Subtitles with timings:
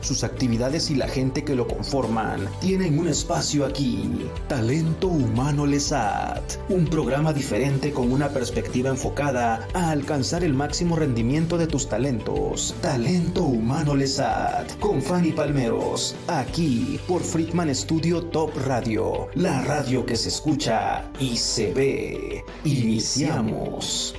[0.00, 4.26] sus actividades y la gente que lo conforman tienen un espacio aquí.
[4.48, 11.58] Talento Humano Lesat, un programa diferente con una perspectiva enfocada a alcanzar el máximo rendimiento
[11.58, 12.74] de tus talentos.
[12.80, 20.16] Talento Humano Lesat, con Fanny Palmeros, aquí por Friedman Studio Top Radio, la radio que
[20.16, 22.44] se escucha y se ve.
[22.64, 24.14] Iniciamos.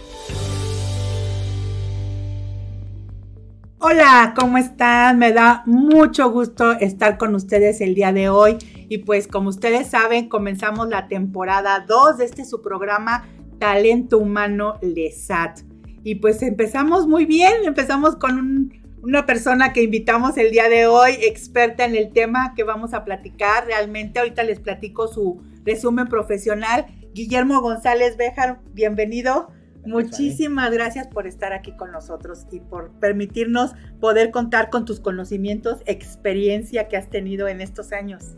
[3.84, 5.18] Hola, ¿cómo están?
[5.18, 8.60] Me da mucho gusto estar con ustedes el día de hoy.
[8.90, 14.78] Y pues como ustedes saben, comenzamos la temporada 2 de este su programa Talento Humano
[14.84, 15.62] LESAT.
[16.04, 18.72] Y pues empezamos muy bien, empezamos con
[19.02, 23.04] una persona que invitamos el día de hoy, experta en el tema que vamos a
[23.04, 23.66] platicar.
[23.66, 26.86] Realmente ahorita les platico su resumen profesional.
[27.16, 29.50] Guillermo González Béjar, bienvenido.
[29.86, 35.80] Muchísimas gracias por estar aquí con nosotros y por permitirnos poder contar con tus conocimientos,
[35.86, 38.36] experiencia que has tenido en estos años.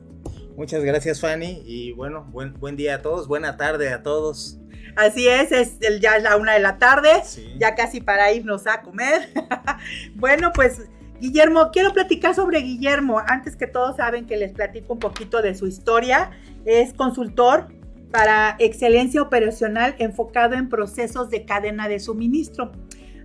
[0.55, 4.59] Muchas gracias Fanny y bueno, buen, buen día a todos, buena tarde a todos.
[4.95, 7.09] Así es, es el, ya la una de la tarde,
[7.57, 9.29] ya casi para irnos a comer.
[10.15, 10.81] bueno, pues
[11.19, 13.19] Guillermo, quiero platicar sobre Guillermo.
[13.25, 16.31] Antes que todos saben que les platico un poquito de su historia.
[16.65, 17.69] Es consultor,
[18.13, 22.71] para excelencia operacional enfocado en procesos de cadena de suministro.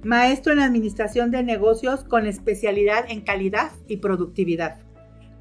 [0.03, 4.78] Maestro en administración de negocios con especialidad en calidad y productividad.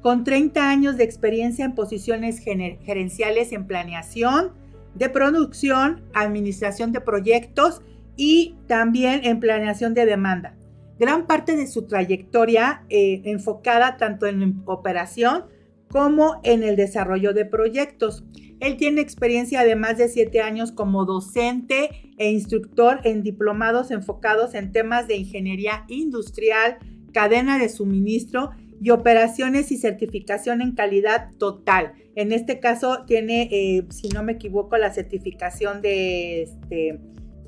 [0.02, 4.52] Con 30 años de experiencia en posiciones gerenciales en planeación,
[4.94, 7.80] de producción, administración de proyectos
[8.16, 10.56] y también en planeación de demanda.
[10.98, 15.46] Gran parte de su trayectoria eh, enfocada tanto en operación
[15.90, 18.24] como en el desarrollo de proyectos.
[18.60, 24.54] Él tiene experiencia de más de siete años como docente e instructor en diplomados enfocados
[24.54, 26.78] en temas de ingeniería industrial,
[27.12, 28.50] cadena de suministro
[28.80, 31.92] y operaciones y certificación en calidad total.
[32.14, 37.00] En este caso tiene, eh, si no me equivoco, la certificación de, este,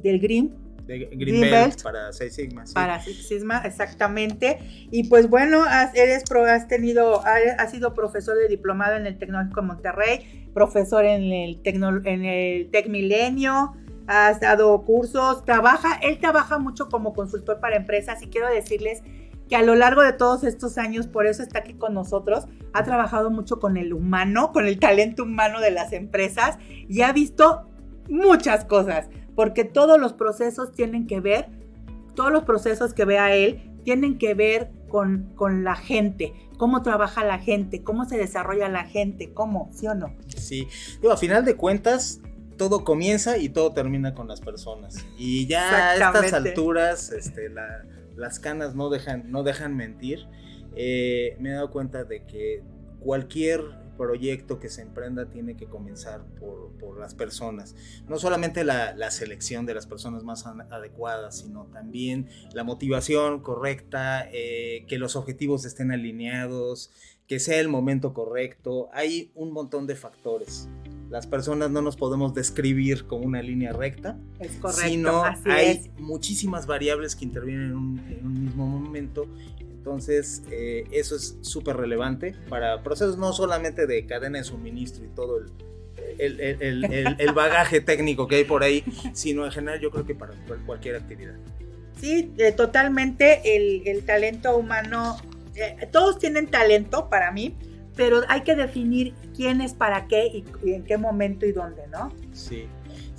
[0.03, 0.21] del
[0.99, 2.65] Green Greenbelt para Seis Sigma.
[2.75, 4.59] Para Seis Sigma, exactamente.
[4.91, 9.61] Y pues bueno, has, eres has tenido, has sido profesor de diplomado en el Tecnológico
[9.61, 13.75] de Monterrey, profesor en el, Tecno, en el Tec Milenio,
[14.06, 19.03] has dado cursos, trabaja, él trabaja mucho como consultor para empresas y quiero decirles
[19.49, 22.84] que a lo largo de todos estos años, por eso está aquí con nosotros, ha
[22.84, 26.59] trabajado mucho con el humano, con el talento humano de las empresas
[26.89, 27.69] y ha visto
[28.09, 29.09] muchas cosas
[29.41, 31.47] porque todos los procesos tienen que ver,
[32.15, 37.25] todos los procesos que vea él tienen que ver con, con, la gente, cómo trabaja
[37.25, 40.15] la gente, cómo se desarrolla la gente, cómo, ¿sí o no?
[40.37, 40.69] Sí,
[41.00, 42.21] Digo, a final de cuentas,
[42.59, 45.06] todo comienza y todo termina con las personas.
[45.17, 47.49] Y ya a estas alturas, este,
[48.17, 50.27] las canas no dejan, no dejan mentir.
[50.77, 52.62] Eh, me he dado cuenta de que
[53.00, 53.62] cualquier
[54.00, 57.77] proyecto que se emprenda tiene que comenzar por, las personas.
[58.09, 64.84] No solamente la, selección de las personas más adecuadas, sino también la motivación correcta, eh,
[64.88, 66.91] que los objetivos estén alineados,
[67.27, 68.88] que sea el momento correcto.
[68.93, 70.69] Hay un montón de factores.
[71.11, 76.67] Las personas no nos podemos describir como una línea recta, es correcto, sino hay muchísimas
[76.67, 79.27] variables que intervienen en un, en un mismo momento
[79.81, 85.09] entonces, eh, eso es súper relevante para procesos no solamente de cadena de suministro y
[85.09, 85.39] todo
[86.19, 86.39] el,
[87.19, 90.35] el, bagaje técnico que hay por ahí, sino en general yo creo que para
[90.67, 91.33] cualquier actividad.
[91.99, 95.17] Sí, eh, totalmente el, talento humano,
[95.55, 97.57] eh, todos tienen talento para mí,
[97.97, 101.87] pero hay que definir quién es para qué y, y en qué momento y dónde,
[101.91, 102.12] ¿no?
[102.35, 102.67] Sí.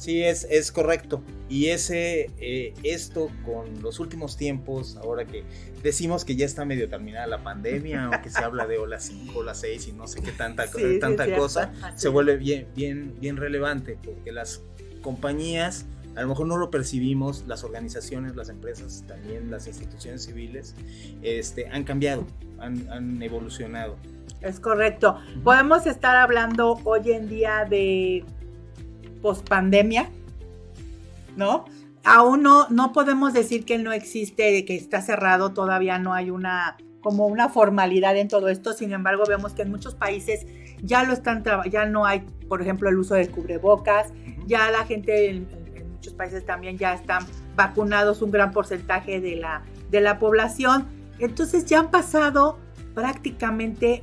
[0.01, 1.21] Sí, es, es correcto.
[1.47, 5.43] Y ese, eh, esto con los últimos tiempos, ahora que
[5.83, 9.37] decimos que ya está medio terminada la pandemia, o que se habla de ola 5,
[9.37, 10.65] ola 6 y no sé qué tanta,
[10.99, 14.63] tanta cosa, se vuelve bien, bien, bien relevante, porque las
[15.03, 15.85] compañías,
[16.15, 20.73] a lo mejor no lo percibimos, las organizaciones, las empresas, también las instituciones civiles,
[21.21, 22.25] este, han cambiado,
[22.57, 23.97] han, han evolucionado.
[24.41, 25.19] Es correcto.
[25.43, 28.25] Podemos estar hablando hoy en día de
[29.21, 30.09] pospandemia,
[31.35, 31.65] ¿no?
[32.03, 36.77] Aún no, no podemos decir que no existe, que está cerrado, todavía no hay una
[37.01, 40.45] como una formalidad en todo esto, sin embargo vemos que en muchos países
[40.83, 44.13] ya lo están ya no hay, por ejemplo, el uso de cubrebocas,
[44.45, 45.47] ya la gente en,
[45.93, 47.25] muchos países también ya están
[47.55, 50.87] vacunados un gran porcentaje de la, de la población,
[51.19, 52.57] entonces ya han pasado
[52.95, 54.01] prácticamente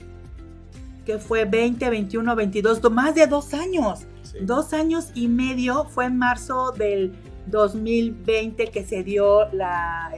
[1.05, 4.07] que fue 20, 21, 22, más de dos años.
[4.41, 7.13] Dos años y medio fue en marzo del
[7.47, 10.13] 2020 que se dio la,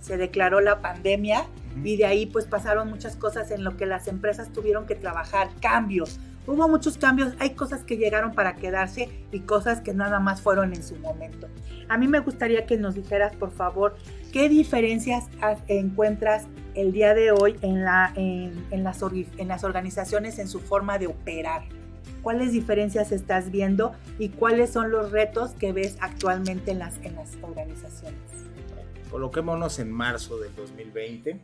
[0.00, 1.46] se declaró la pandemia
[1.84, 5.50] y de ahí pues pasaron muchas cosas en lo que las empresas tuvieron que trabajar,
[5.60, 6.18] cambios.
[6.46, 10.74] Hubo muchos cambios, hay cosas que llegaron para quedarse y cosas que nada más fueron
[10.74, 11.48] en su momento.
[11.88, 13.94] A mí me gustaría que nos dijeras, por favor,
[14.32, 15.28] qué diferencias
[15.68, 20.98] encuentras el día de hoy en, la, en, las, en las organizaciones en su forma
[20.98, 21.62] de operar.
[22.22, 27.16] ¿Cuáles diferencias estás viendo y cuáles son los retos que ves actualmente en las, en
[27.16, 28.20] las organizaciones?
[29.10, 31.40] Coloquémonos en marzo del 2020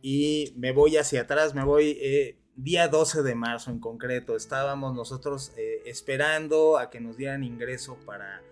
[0.00, 4.36] y me voy hacia atrás, me voy eh, día 12 de marzo en concreto.
[4.36, 8.42] Estábamos nosotros eh, esperando a que nos dieran ingreso para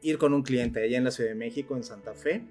[0.00, 2.44] ir con un cliente allá en la Ciudad de México, en Santa Fe.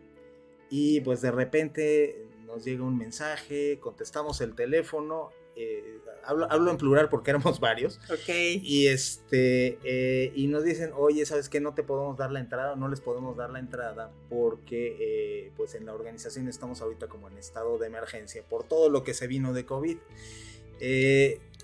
[0.70, 7.10] Y pues de repente nos llega un mensaje, contestamos el teléfono eh, hablo, en plural
[7.10, 8.00] porque éramos varios.
[8.10, 8.30] Ok.
[8.62, 11.60] Y este, eh, y nos dicen, oye, ¿sabes qué?
[11.60, 15.76] No te podemos dar la entrada, no les podemos dar la entrada porque, eh, pues
[15.76, 19.28] en la organización estamos ahorita como en estado de emergencia por todo lo que se
[19.28, 19.98] vino de COVID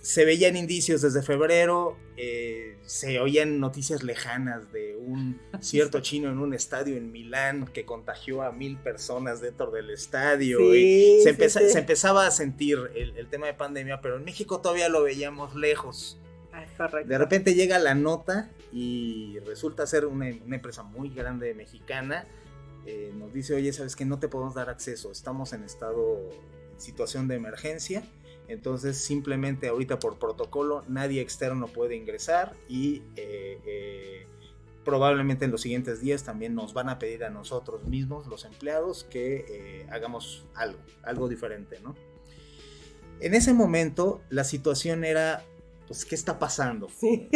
[0.01, 6.39] se veían indicios desde febrero, eh, se oían noticias lejanas de un cierto chino en
[6.39, 10.73] un estadio en Milán que contagió a mil personas dentro del estadio.
[10.73, 11.29] y se,
[11.77, 16.17] empezaba a sentir el, tema de pandemia, pero en México todavía lo veíamos lejos.
[16.51, 16.65] Ah,
[17.05, 22.25] de repente llega la nota y resulta ser una, empresa muy grande mexicana.
[22.85, 26.17] Eh, nos dice, oye, ¿sabes que No te podemos dar acceso, estamos en estado,
[26.73, 28.03] en situación de emergencia
[28.49, 34.27] entonces simplemente ahorita por protocolo nadie externo puede ingresar y eh, eh,
[34.83, 39.03] probablemente en los siguientes días también nos van a pedir a nosotros mismos, los empleados,
[39.03, 41.95] que eh, hagamos algo, algo diferente, ¿no?
[43.19, 45.43] En ese momento la situación era,
[45.87, 46.89] pues, ¿qué está pasando?
[46.89, 47.29] Sí.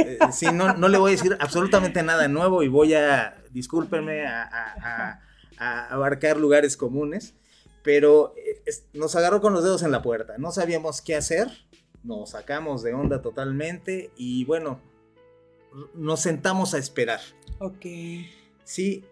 [0.51, 5.19] no, no, le voy a decir absolutamente nada nuevo y voy a, discúlpenme, a
[5.59, 7.35] abarcar lugares comunes
[7.83, 8.59] pero eh,
[8.93, 11.49] nos agarró con los dedos en la puerta, no sabíamos qué hacer,
[12.03, 14.79] nos sacamos de onda totalmente y bueno,
[15.93, 17.19] nos sentamos a esperar.
[17.59, 17.85] Ok.
[18.63, 19.03] Sí,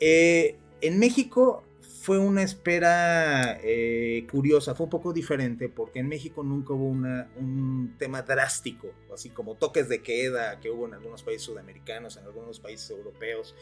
[0.00, 1.62] eh, en México
[2.04, 7.94] fue una espera eh, curiosa, fue un poco diferente porque en México nunca hubo un
[7.98, 12.60] tema drástico, así como toques de queda que hubo en algunos países sudamericanos, en algunos
[12.60, 13.54] países europeos,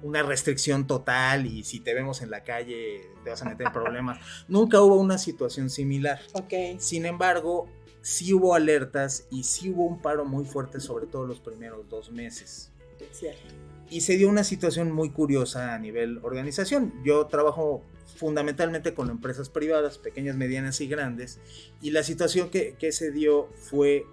[0.00, 3.72] una restricción total y si te vemos en la calle te vas a meter en
[3.72, 4.20] problemas.
[4.48, 6.20] nunca hubo una situación similar.
[6.34, 6.76] Okay.
[6.78, 7.68] Sin embargo,
[8.00, 12.12] sí hubo alertas y sí hubo un paro muy fuerte, sobre todo los primeros dos
[12.12, 12.70] meses.
[13.10, 16.92] Cierto y se dio una situación muy curiosa a nivel organización.
[17.04, 17.82] Yo trabajo
[18.16, 21.38] fundamentalmente con empresas privadas, pequeñas, medianas y grandes,
[21.80, 24.06] y la situación que, se dio fue,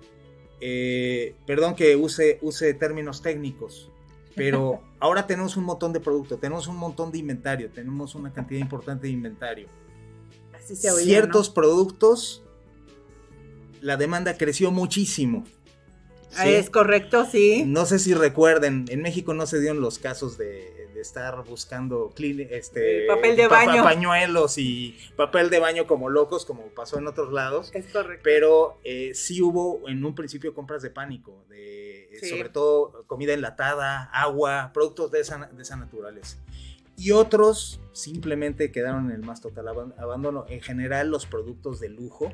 [0.62, 3.90] eh, perdón que use, use términos técnicos,
[4.36, 8.62] pero ahora tenemos un montón de producto, tenemos un montón de inventario, tenemos una cantidad
[8.62, 9.68] importante de inventario.
[10.54, 12.44] Así se Ciertos productos,
[13.82, 15.46] la demanda creció muchísimo
[16.44, 17.64] es correcto, sí.
[17.66, 23.06] No sé si recuerden, en México no se dieron los casos de, estar buscando este,
[23.06, 23.84] papel de baño.
[23.84, 27.70] pañuelos y papel de baño como locos, como pasó en otros lados.
[27.74, 28.22] Es correcto.
[28.24, 34.06] Pero eh, sí hubo en un principio compras de pánico, de, sobre todo comida enlatada,
[34.06, 36.38] agua, productos de esa, de esa naturaleza.
[36.98, 39.68] Y otros simplemente quedaron en el más total
[39.98, 40.46] abandono.
[40.48, 42.32] En general, los productos de lujo,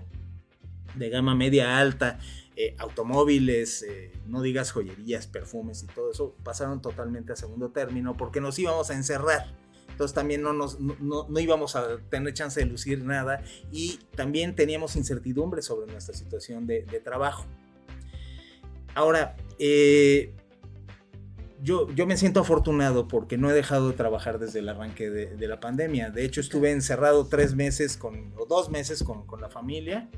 [0.96, 2.20] de gama media alta,
[2.58, 8.18] eh, automóviles, eh, no digas joyerías, perfumes y todo eso, pasaron totalmente a segundo término
[8.18, 9.56] porque nos íbamos a encerrar.
[9.90, 13.42] Entonces también no, nos, no, íbamos a tener chance de lucir nada
[13.72, 17.46] y también teníamos incertidumbre sobre nuestra situación de, trabajo.
[18.96, 20.34] Ahora, eh,
[21.62, 25.48] yo, yo, me siento afortunado porque no he dejado de trabajar desde el arranque de,
[25.48, 26.10] la pandemia.
[26.10, 30.10] De hecho, estuve encerrado tres meses con, o dos meses con, con la familia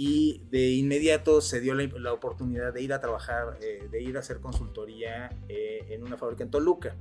[0.00, 4.20] y de inmediato se dio la, oportunidad de ir a trabajar, eh, de ir a
[4.20, 6.94] hacer consultoría eh, en una fábrica en Toluca.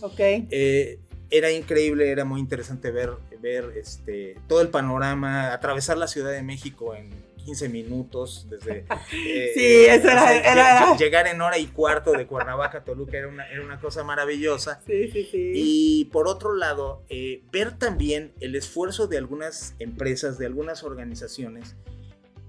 [0.00, 0.20] Ok.
[0.20, 6.30] Eh, era increíble, era muy interesante ver, ver este, todo el panorama, atravesar la Ciudad
[6.30, 7.10] de México en
[7.44, 8.84] 15 minutos, desde...
[9.10, 13.64] sí, eso era, Llegar en hora y cuarto de Cuernavaca a Toluca era una, era
[13.64, 14.80] una cosa maravillosa.
[14.86, 15.50] Sí, sí, sí.
[15.56, 17.02] Y por otro lado,
[17.50, 21.74] ver también el esfuerzo de algunas empresas, de algunas organizaciones,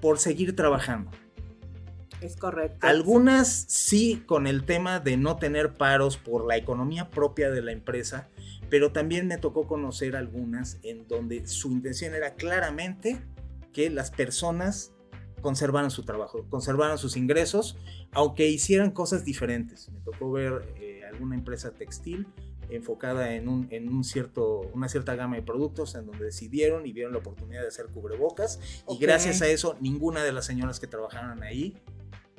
[0.05, 1.09] por seguir trabajando.
[2.21, 2.77] Es correcto.
[2.85, 7.71] Algunas sí con el tema de no tener paros por la economía propia de la
[7.71, 8.29] empresa,
[8.69, 13.19] pero también me tocó conocer algunas en donde su intención era claramente
[13.73, 14.93] que las personas
[15.41, 17.75] conservaran su trabajo, conservaran sus ingresos,
[18.11, 19.89] aunque hicieran cosas diferentes.
[19.89, 22.27] Me tocó ver eh, alguna empresa textil
[22.69, 26.93] enfocada en, un, en un cierto, una cierta gama de productos en donde decidieron y
[26.93, 30.87] vieron la oportunidad de hacer cubrebocas y gracias a eso ninguna de las señoras que
[30.87, 31.75] trabajaron ahí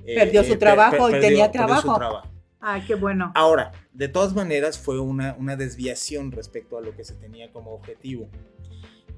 [0.04, 2.22] eh, perdió su trabajo y tenía trabajo.
[2.60, 3.32] Ay, qué bueno.
[3.34, 7.72] Ahora, de todas maneras fue una, una desviación respecto a lo que se tenía como
[7.72, 8.28] objetivo.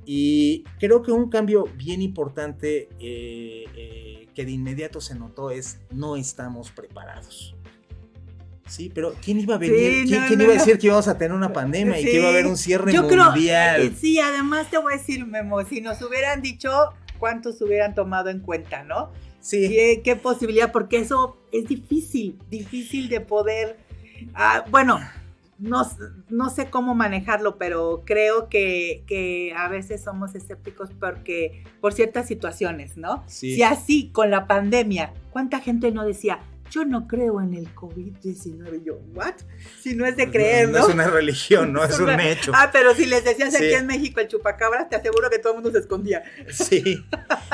[0.04, 5.80] Y creo que un cambio bien importante eh, eh, que de inmediato se notó es
[5.90, 7.54] no estamos preparados.
[8.68, 10.06] Sí, pero ¿quién iba a venir?
[10.06, 12.46] ¿Quién, iba a decir que íbamos a tener una pandemia y que iba a haber
[12.46, 13.80] un cierre Yo mundial?
[13.80, 16.70] Creo, sí, además te voy a decir, Memo, si nos hubieran dicho
[17.18, 19.10] cuántos hubieran tomado en cuenta, ¿no?
[19.40, 20.00] Sí.
[20.04, 20.72] ¿Qué, posibilidad?
[20.72, 23.78] Porque eso es difícil, difícil de poder.
[24.34, 25.00] Ah, bueno,
[25.58, 25.88] no,
[26.28, 32.26] no, sé cómo manejarlo, pero creo que, que, a veces somos escépticos porque por ciertas
[32.26, 33.24] situaciones, ¿no?
[33.26, 33.54] Sí.
[33.54, 38.82] Si así con la pandemia, ¿cuánta gente no decía, yo no creo en el COVID-19.
[38.84, 39.34] Yo, ¿what?
[39.80, 40.78] Si no es de creer, ¿no?
[40.78, 42.52] No, es una religión, no es, un hecho.
[42.54, 45.56] Ah, pero si les decías aquí en México el chupacabras, te aseguro que todo el
[45.56, 46.22] mundo se escondía.
[46.50, 47.04] Sí,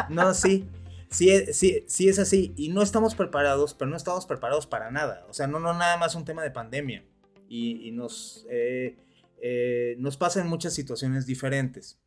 [0.08, 0.68] no, sí.
[1.10, 2.52] Sí, sí, sí es así.
[2.56, 5.24] Y no estamos preparados, pero no estamos preparados para nada.
[5.28, 7.04] O sea, no, no nada más un tema de pandemia.
[7.48, 8.96] Y, nos, eh,
[9.40, 12.00] eh, nos pasa en muchas situaciones diferentes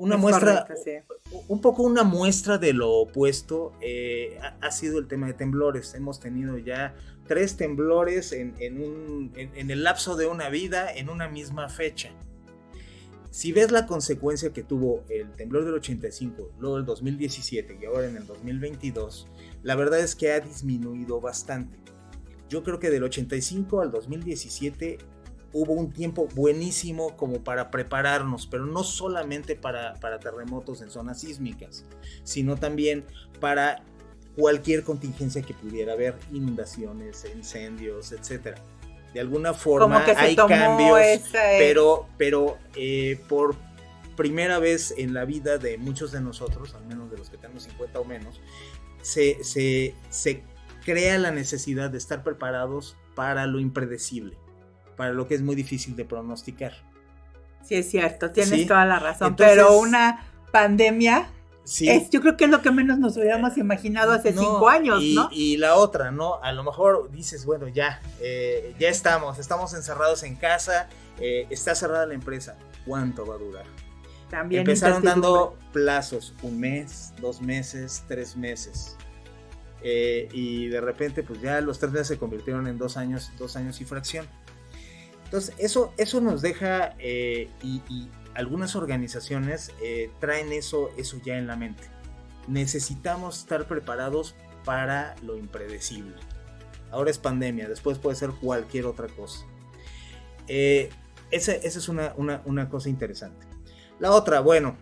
[0.00, 0.66] una muestra,
[1.48, 5.92] un poco una muestra de lo opuesto eh, ha, sido el tema de temblores.
[5.92, 6.94] Hemos tenido ya
[7.26, 12.12] tres temblores en, el lapso de una vida en una misma fecha.
[13.30, 18.08] Si ves la consecuencia que tuvo el temblor del 85, luego el 2017 y ahora
[18.08, 19.28] en el 2022,
[19.62, 21.78] la verdad es que ha disminuido bastante.
[22.48, 24.96] Yo creo que del 85 al 2017
[25.52, 31.84] hubo un tiempo buenísimo como para prepararnos, pero no solamente para, terremotos en zonas sísmicas,
[32.22, 33.04] sino también
[33.40, 33.82] para
[34.36, 38.58] cualquier contingencia que pudiera haber, inundaciones, incendios, etc.
[39.12, 41.00] De alguna forma hay cambios,
[41.32, 43.56] pero, pero eh, por
[44.16, 47.64] primera vez en la vida de muchos de nosotros, al menos de los que tenemos
[47.64, 48.40] 50 o menos,
[49.02, 50.44] se, se
[50.84, 54.36] crea la necesidad de estar preparados para lo impredecible
[55.00, 56.74] para lo que es muy difícil de pronosticar.
[57.64, 61.30] Sí, es cierto, tienes toda la razón, pero una pandemia
[61.64, 65.30] Es, yo creo que es lo que menos nos hubiéramos imaginado hace cinco años, ¿no?
[65.32, 66.38] Y la otra, ¿no?
[66.42, 71.74] A lo mejor dices, bueno, ya, eh, ya estamos, estamos encerrados en casa, eh, está
[71.74, 73.64] cerrada la empresa, ¿cuánto va a durar?
[74.28, 78.98] También Empezaron dando plazos, un mes, dos meses, tres meses.
[79.82, 83.56] Eh, y de repente, pues ya los tres meses se convirtieron en dos años, dos
[83.56, 84.26] años y fracción.
[85.30, 87.80] Entonces, eso, eso nos deja, eh, y,
[88.34, 91.84] algunas organizaciones eh, traen eso, eso ya en la mente.
[92.48, 94.34] Necesitamos estar preparados
[94.64, 96.16] para lo impredecible.
[96.90, 99.46] Ahora es pandemia, después puede ser cualquier otra cosa.
[100.48, 100.90] Eh,
[101.30, 103.46] esa, es una, una, cosa interesante.
[104.00, 104.76] La otra, bueno,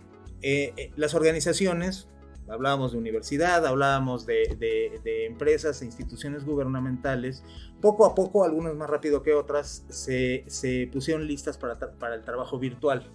[0.97, 2.09] las organizaciones
[2.51, 7.43] hablábamos de universidad, hablábamos de, de, empresas e instituciones gubernamentales,
[7.81, 12.25] poco a poco, algunas más rápido que otras, se, se pusieron listas para, para, el
[12.25, 13.11] trabajo virtual.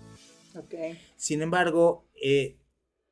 [0.56, 1.00] Okay.
[1.16, 2.60] Sin embargo, eh,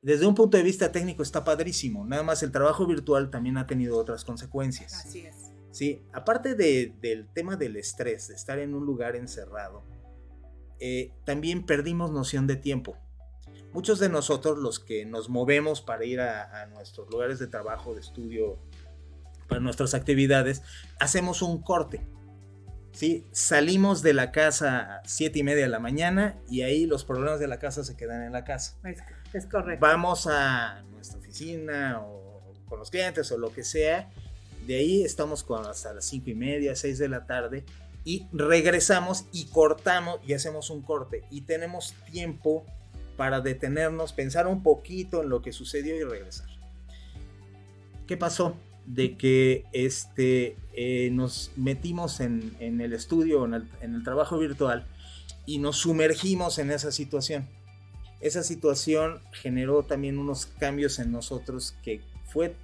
[0.01, 3.67] desde un punto de vista técnico está padrísimo, nada más el trabajo virtual también ha
[3.67, 4.93] tenido otras consecuencias.
[4.93, 5.51] Así es.
[5.71, 9.83] Sí, aparte de, del tema del estrés, de estar en un lugar encerrado,
[10.79, 12.97] eh, también perdimos noción de tiempo
[13.73, 18.01] muchos de nosotros los que nos movemos para ir a, nuestros lugares de trabajo, de
[18.01, 18.59] estudio,
[19.47, 20.61] para nuestras actividades,
[20.99, 22.01] hacemos un corte.
[22.91, 23.27] ¿sí?
[23.31, 27.39] Salimos de la casa a siete y media de la mañana y ahí los problemas
[27.39, 28.77] de la casa se quedan en la casa.
[29.33, 29.85] Es, correcto.
[29.85, 34.09] Vamos a nuestra oficina o con los clientes o lo que sea.
[34.65, 37.65] De ahí estamos con hasta las cinco y media, seis de la tarde
[38.03, 42.65] y regresamos y cortamos y hacemos un corte y tenemos tiempo
[43.21, 46.47] para detenernos, pensar un poquito en lo que sucedió y regresar.
[48.07, 48.55] ¿Qué pasó?
[48.87, 54.87] De que este, eh, nos metimos en, el estudio, en el, en el trabajo virtual
[55.45, 57.47] y nos sumergimos en esa situación.
[58.21, 62.55] Esa situación generó también unos cambios en nosotros que fue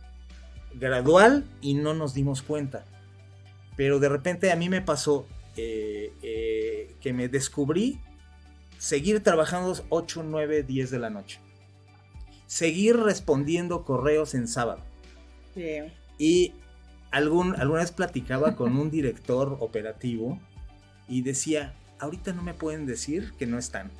[0.73, 2.83] gradual y no nos dimos cuenta.
[3.75, 7.99] Pero de repente a mí me pasó eh, eh, que me descubrí
[8.77, 11.39] seguir trabajando 8, 9, 10 de la noche.
[12.45, 14.83] Seguir respondiendo correos en sábado.
[15.53, 15.79] Sí.
[16.17, 16.53] Y
[17.11, 20.39] algún, alguna vez platicaba con un director operativo
[21.07, 23.91] y decía, ahorita no me pueden decir que no están.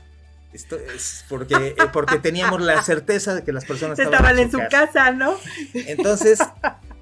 [0.53, 4.60] Esto es porque, eh, porque teníamos la certeza de que las personas estaban, en su
[4.69, 5.12] casa.
[5.12, 5.36] ¿no?
[5.74, 6.39] Entonces,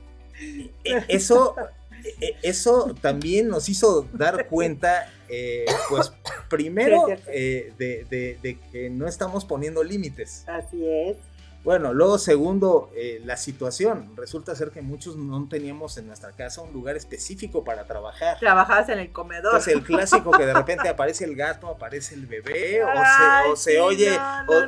[0.83, 1.55] e, eso,
[2.03, 6.11] e, eso también nos hizo dar cuenta eh, pues
[6.55, 10.43] primero eh, de, que no estamos poniendo límites.
[10.47, 11.17] Así es.
[11.63, 14.15] Bueno, luego segundo, eh, la situación.
[14.15, 18.37] Resulta ser que muchos no teníamos en nuestra casa un lugar específico para trabajar.
[18.39, 19.45] Trabajabas en el comedor.
[19.45, 24.15] Entonces el clásico que de repente aparece el gato, aparece el bebé, o, se, oye,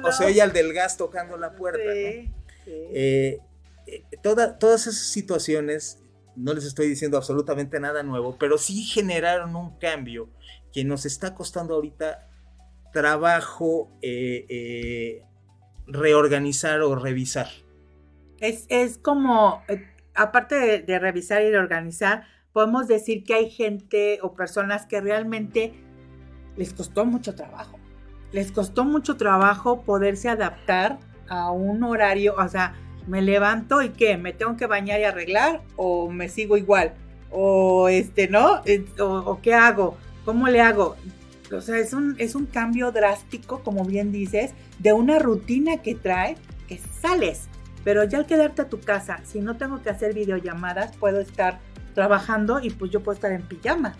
[0.03, 1.83] o, se oye al del gas tocando la puerta.
[4.23, 5.99] todas esas situaciones
[6.37, 10.29] no les estoy diciendo absolutamente nada nuevo, pero sí generaron un cambio
[10.77, 12.27] que nos está costando ahorita
[12.93, 15.23] trabajo eh, eh,
[15.87, 17.47] reorganizar o revisar.
[18.39, 24.85] Es, como, eh, aparte de, revisar y reorganizar, podemos decir que hay gente o personas
[24.85, 25.73] que realmente
[26.57, 27.79] les costó mucho trabajo.
[28.31, 32.75] Les costó mucho trabajo poderse adaptar a un horario, o sea,
[33.07, 36.93] me levanto y qué, me tengo que bañar y arreglar o me sigo igual
[37.31, 38.61] o este, ¿no?
[38.99, 40.97] O, qué hago, cómo le hago.
[41.53, 45.95] O sea, es un, es un cambio drástico, como bien dices, de una rutina que
[45.95, 46.35] trae,
[46.67, 47.43] que sales,
[47.85, 51.59] pero ya al quedarte a tu casa, si no tengo que hacer videollamadas, puedo estar
[51.95, 53.95] trabajando y pues yo puedo estar en pijama.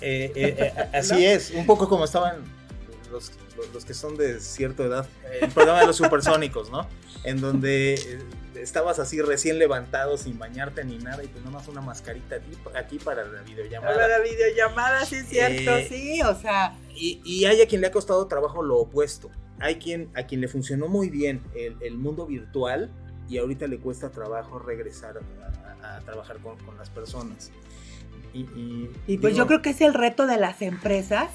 [0.00, 2.36] Eh, eh, eh, así es, un poco como estaban
[3.10, 3.32] los,
[3.74, 5.08] los, que son de cierta edad,
[5.40, 6.86] el programa de los supersónicos, ¿no?
[7.24, 8.18] En donde eh,
[8.62, 12.40] estabas así recién levantado sin bañarte ni nada y pues nomás una mascarita
[12.74, 13.94] aquí, para la videollamada.
[13.94, 16.76] Para la videollamada, sí es cierto, eh, sí, o sea.
[16.94, 19.30] Y, y, hay a quien le ha costado trabajo lo opuesto.
[19.60, 22.90] Hay quien a quien le funcionó muy bien el, el mundo virtual
[23.28, 25.18] y ahorita le cuesta trabajo regresar
[25.82, 27.50] a, trabajar con, con, las personas.
[28.34, 31.30] Y, y pues yo creo que es el reto de las empresas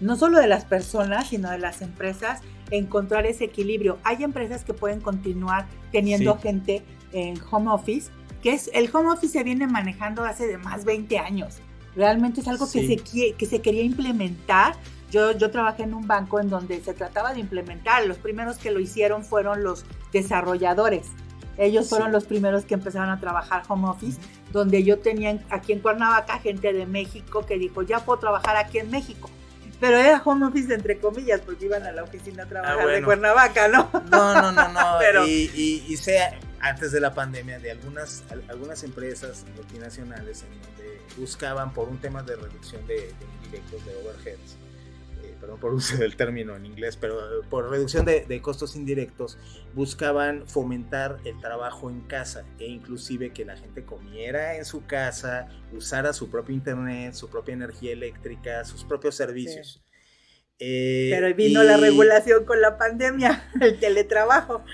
[0.00, 3.98] no solo de las personas, sino de las empresas, encontrar ese equilibrio.
[4.04, 6.82] Hay empresas que pueden continuar teniendo gente
[7.12, 8.10] en home office,
[8.42, 11.56] que es el home office se viene manejando hace de más 20 años.
[11.96, 14.74] Realmente es algo que, se, que se quería implementar.
[15.10, 18.06] Yo, yo trabajé en un banco en donde se trataba de implementar.
[18.06, 21.08] Los primeros que lo hicieron fueron los desarrolladores.
[21.56, 24.20] Ellos fueron los primeros que empezaron a trabajar home office,
[24.52, 28.78] donde yo tenía aquí en Cuernavaca gente de México que dijo, ya puedo trabajar aquí
[28.78, 29.28] en México
[29.80, 33.02] pero era home office entre comillas, porque iban a la oficina a ah, trabajar de
[33.02, 33.90] Cuernavaca, ¿no?
[34.10, 35.26] No, no, no, no.
[35.26, 41.72] y, y, sea antes de la pandemia de algunas, algunas empresas multinacionales en donde buscaban
[41.72, 44.56] por un tema de reducción de, de indirectos de overheads
[45.40, 49.38] perdón por uso del término en inglés, pero por reducción de, costos indirectos,
[49.74, 55.48] buscaban fomentar el trabajo en casa e inclusive que la gente comiera en su casa,
[55.72, 59.82] usara su propio internet, su propia energía eléctrica, sus propios servicios.
[60.60, 64.64] Eh, pero vino la regulación con la pandemia, el teletrabajo.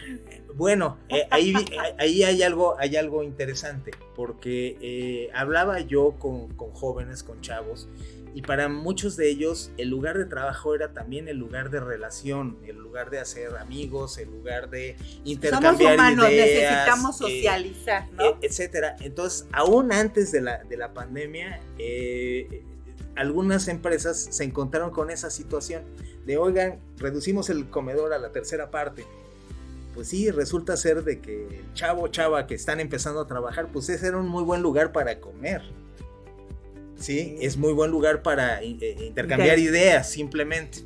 [0.55, 1.53] Bueno, eh, ahí,
[1.99, 7.89] ahí hay, algo, hay algo interesante, porque eh, hablaba yo con, con jóvenes, con chavos,
[8.35, 12.59] y para muchos de ellos el lugar de trabajo era también el lugar de relación,
[12.67, 18.25] el lugar de hacer amigos, el lugar de intercambiar Somos humanos, necesitamos eh, socializar, ¿no?
[18.25, 18.97] Eh, etcétera.
[19.01, 22.65] Entonces, aún antes de la, de la pandemia, eh,
[23.15, 25.85] algunas empresas se encontraron con esa situación
[26.27, 29.05] de, oigan, reducimos el comedor a la tercera parte.
[29.95, 33.89] Pues sí, resulta ser de que el chavo chava que están empezando a trabajar, pues
[33.89, 35.63] ese era un muy buen lugar para comer.
[37.05, 37.37] ¿Sí?
[37.41, 40.79] Es muy buen lugar para eh, intercambiar ideas, simplemente.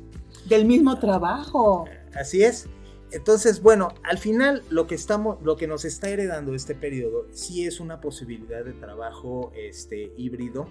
[0.45, 1.85] Del mismo trabajo.
[2.13, 2.67] Así es.
[3.11, 7.65] Entonces, bueno, al final lo que estamos, lo que nos está heredando este periodo, sí
[7.65, 10.67] es una posibilidad de trabajo este, híbrido,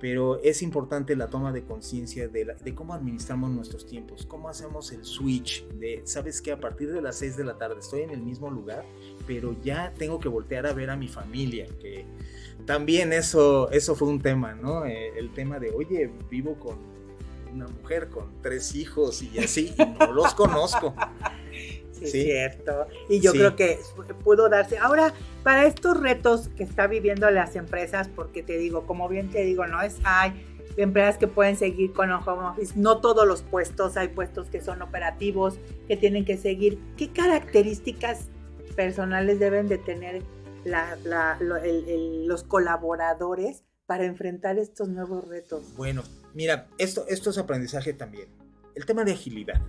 [0.00, 4.92] pero es importante la toma de conciencia de, de, cómo administramos nuestros tiempos, cómo hacemos
[4.92, 8.10] el switch de, sabes que a partir de las 6 de la tarde estoy en
[8.10, 8.84] el mismo lugar,
[9.26, 12.04] pero ya tengo que voltear a ver a mi familia, que
[12.66, 14.84] también eso, eso fue un tema, ¿no?
[14.86, 16.76] Eh, el tema de, oye, vivo con
[17.52, 20.94] una mujer con tres hijos y así, y no los conozco.
[22.06, 22.86] Sí, es cierto.
[23.08, 23.78] Y yo creo que
[24.22, 24.78] pudo darse.
[24.78, 25.12] Ahora,
[25.42, 29.66] para estos retos que está viviendo las empresas, porque te digo, como bien te digo,
[29.66, 30.32] no es, hay
[30.76, 34.60] empresas que pueden seguir con el home office, no todos los puestos, hay puestos que
[34.60, 36.78] son operativos, que tienen que seguir.
[36.96, 38.28] ¿Qué características
[38.74, 40.22] personales deben de tener
[42.26, 45.74] los colaboradores para enfrentar estos nuevos retos?
[45.76, 48.28] Bueno, mira, esto, esto es aprendizaje también.
[48.74, 49.60] El tema de agilidad.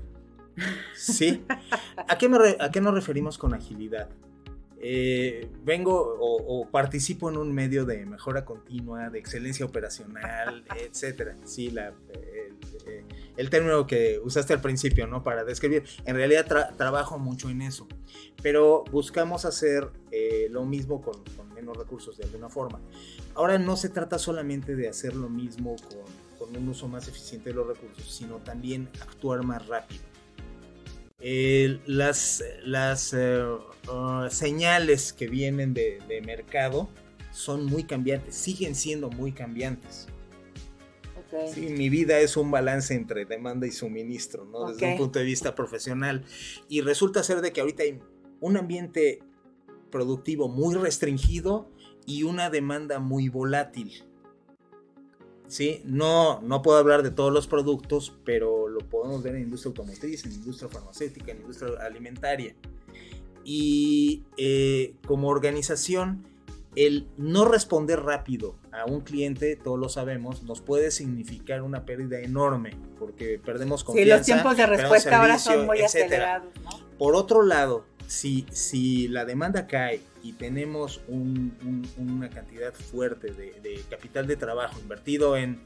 [0.95, 1.43] ¿Sí?
[2.07, 4.09] ¿A qué, ¿A qué nos referimos con agilidad?
[4.87, 11.35] Eh, vengo o, participo en un medio de mejora continua, de excelencia operacional, etcétera.
[11.43, 11.91] Sí, la,
[13.35, 15.23] el, término que usaste al principio, ¿no?
[15.23, 15.85] Para describir.
[16.05, 17.87] En realidad trabajo mucho en eso,
[18.43, 21.15] pero buscamos hacer eh, lo mismo con,
[21.55, 22.79] menos recursos de alguna forma.
[23.33, 26.01] Ahora no se trata solamente de hacer lo mismo con,
[26.37, 30.03] con un uso más eficiente de los recursos, sino también actuar más rápido.
[31.19, 36.89] Las las eh, uh, señales que vienen de, mercado
[37.31, 40.07] son muy cambiantes, siguen siendo muy cambiantes.
[41.53, 44.71] Sí, mi vida es un balance entre demanda y suministro, ¿no?
[44.71, 46.23] Desde un punto de vista profesional.
[46.69, 47.99] Y resulta ser de que ahorita hay
[48.39, 49.21] un ambiente
[49.91, 51.69] productivo muy restringido
[52.05, 54.05] y una demanda muy volátil.
[55.47, 55.81] ¿sí?
[55.85, 60.25] No, no puedo hablar de todos los productos, pero lo podemos ver en industria automotriz,
[60.25, 62.55] en industria farmacéutica, en industria alimentaria.
[63.43, 66.25] Y eh, como organización,
[66.75, 72.19] el no responder rápido a un cliente, todos lo sabemos, nos puede significar una pérdida
[72.19, 74.13] enorme, porque perdemos confianza.
[74.13, 76.49] Sí, los tiempos de respuesta ahora son muy acelerados.
[76.97, 84.27] Por otro lado, si, si la demanda cae y tenemos una cantidad fuerte de, capital
[84.27, 85.61] de trabajo invertido en,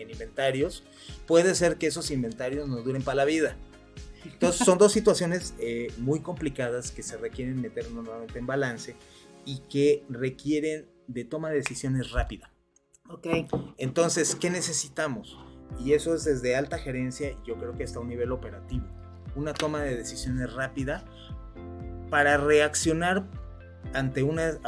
[0.00, 0.84] inventarios,
[1.26, 3.56] puede ser que esos inventarios nos duren para la vida.
[4.24, 8.96] Entonces son dos situaciones eh, muy complicadas que se requieren meter nuevamente en balance
[9.44, 12.50] y que requieren de toma de decisiones rápida.
[13.08, 13.26] Ok.
[13.76, 15.38] Entonces, ¿qué necesitamos?
[15.78, 18.86] Y eso es desde alta gerencia, yo creo que hasta un nivel operativo.
[19.36, 21.04] Una toma de decisiones rápida
[22.08, 23.26] para reaccionar
[23.92, 24.58] ante, una,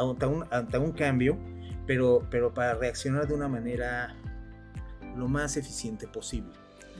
[0.50, 1.38] ante, un, cambio,
[1.86, 4.16] pero, pero para reaccionar de una manera
[5.16, 6.52] lo más eficiente posible.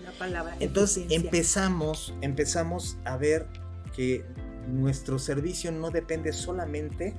[0.03, 0.57] La palabra.
[0.61, 3.47] Entonces empezamos, empezamos a ver
[3.95, 4.25] que
[4.69, 7.17] nuestro servicio no depende solamente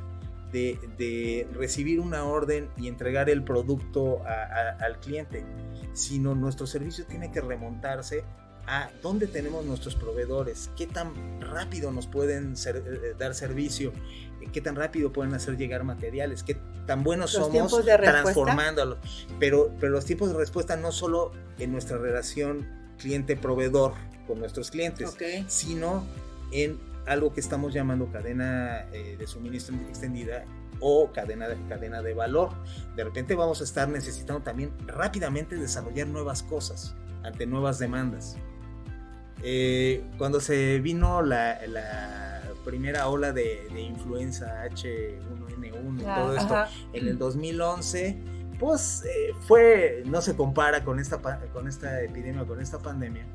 [0.51, 5.43] de, recibir una orden y entregar el producto al cliente,
[5.93, 8.23] sino nuestro servicio tiene que remontarse
[8.67, 13.93] a dónde tenemos nuestros proveedores, qué tan rápido nos pueden eh, dar servicio,
[14.51, 18.97] qué tan rápido pueden hacer llegar materiales, qué tan buenos somos transformándolo.
[19.39, 23.93] Pero, pero los tiempos de respuesta no solo en nuestra relación cliente-proveedor
[24.25, 25.15] con nuestros clientes,
[25.47, 26.05] sino
[26.51, 30.43] en algo que estamos llamando cadena eh, de suministro extendida
[30.79, 32.51] o cadena de, cadena de valor.
[32.95, 38.37] De repente vamos a estar necesitando también rápidamente desarrollar nuevas cosas ante nuevas demandas.
[39.43, 41.59] Eh, cuando se vino la,
[42.67, 48.17] primera ola de, influenza H1N1 y todo esto en el 2011,
[48.59, 51.21] pues eh, fue, no se compara con esta,
[51.53, 53.25] con esta epidemia, con esta pandemia,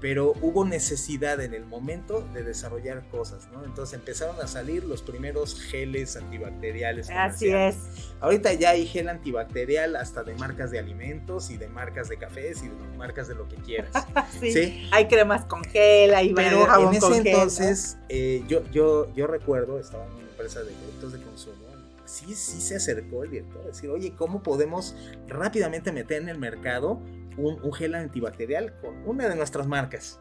[0.00, 3.64] pero hubo necesidad en el momento de desarrollar cosas, ¿no?
[3.64, 7.10] Entonces empezaron a salir los primeros geles antibacteriales.
[7.10, 7.76] Así es.
[8.20, 12.62] Ahorita ya hay gel antibacterial hasta de marcas de alimentos y de marcas de cafés
[12.62, 13.90] y de marcas de lo que quieras.
[14.40, 19.78] sí, Hay cremas con gel, hay Pero en ese entonces, eh, yo, yo, yo recuerdo,
[19.78, 21.70] estaba en una empresa de productos de consumo
[22.10, 24.96] sí, sí se acercó el director a decir, oye, ¿cómo podemos
[25.28, 27.00] rápidamente meter en el mercado
[27.36, 30.20] un, gel antibacterial con una de nuestras marcas.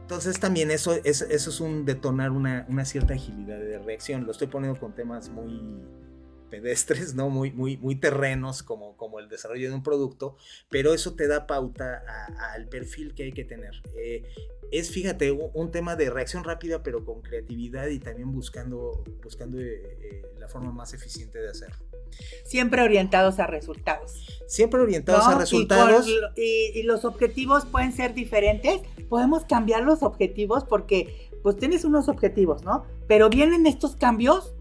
[0.00, 4.24] Entonces también eso, eso es un detonar una, cierta agilidad de reacción.
[4.24, 5.82] Lo estoy poniendo con temas muy
[6.48, 7.30] pedestres, ¿no?
[7.30, 10.36] Muy, muy, muy terrenos como, como el desarrollo de un producto,
[10.68, 12.02] pero eso te da pauta
[12.54, 13.82] al perfil que hay que tener.
[13.96, 14.22] Eh,
[14.70, 20.22] es, fíjate, un, tema de reacción rápida, pero con creatividad y también buscando, buscando eh,
[20.38, 21.88] la forma más eficiente de hacerlo.
[22.44, 24.26] Siempre orientados a resultados.
[24.46, 26.06] Siempre orientados a resultados.
[26.36, 28.80] Y, los objetivos pueden ser diferentes.
[29.08, 32.84] Podemos cambiar los objetivos porque pues tienes unos objetivos, ¿no?
[33.06, 34.54] Pero vienen estos cambios.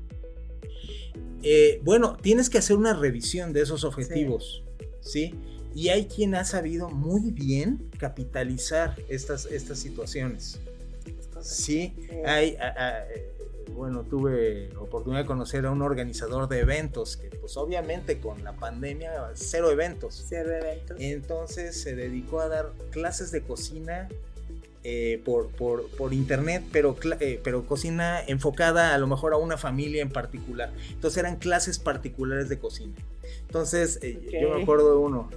[1.49, 4.65] Eh, bueno, tienes que hacer una revisión de esos objetivos,
[4.99, 5.33] ¿sí?
[5.73, 10.60] Y hay quien ha sabido muy bien capitalizar estas, estas situaciones.
[11.39, 12.57] Sí, hay,
[13.73, 18.51] bueno, tuve oportunidad de conocer a un organizador de eventos que pues obviamente con la
[18.51, 20.25] pandemia cero eventos.
[20.27, 20.97] Cero eventos.
[20.99, 24.10] Entonces se dedicó a dar clases de cocina
[24.83, 30.01] eh, por, por, internet, pero, eh, pero cocina enfocada a lo mejor a una familia
[30.01, 30.71] en particular.
[30.89, 32.95] Entonces eran clases particulares de cocina.
[33.41, 35.29] Entonces eh, yo me acuerdo de uno,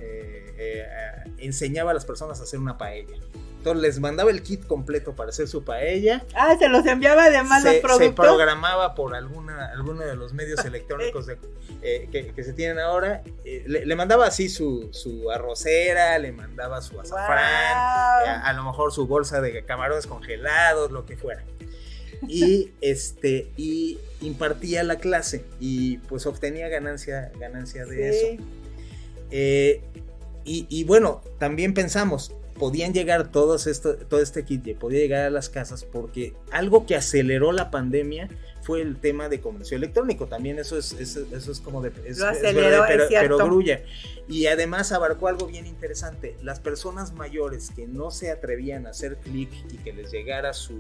[1.38, 3.16] enseñaba a las personas a hacer una paella.
[3.60, 6.24] Entonces les mandaba el kit completo para hacer su paella.
[6.34, 8.06] Ah, se los enviaba además los productos.
[8.06, 11.26] Se programaba por alguna, alguno de los medios electrónicos
[11.82, 13.22] eh, que, se tienen ahora.
[13.44, 17.38] Eh, le, mandaba así su, su, arrocera, le mandaba su azafrán,
[18.24, 21.44] eh, a, lo mejor su bolsa de camarones congelados, lo que fuera.
[22.26, 28.42] Y este, y impartía la clase y pues obtenía ganancia, ganancia de eso.
[30.44, 35.48] y bueno, también pensamos, podían llegar todos esto, todo este kit, podía llegar a las
[35.48, 38.28] casas porque algo que aceleró la pandemia
[38.60, 40.26] fue el tema de comercio electrónico.
[40.26, 41.90] También eso es, eso, es como de...
[42.04, 43.82] Es, pero, grulla.
[44.28, 46.36] Y además abarcó algo bien interesante.
[46.42, 50.78] Las personas mayores que no se atrevían a hacer clic y que les llegara su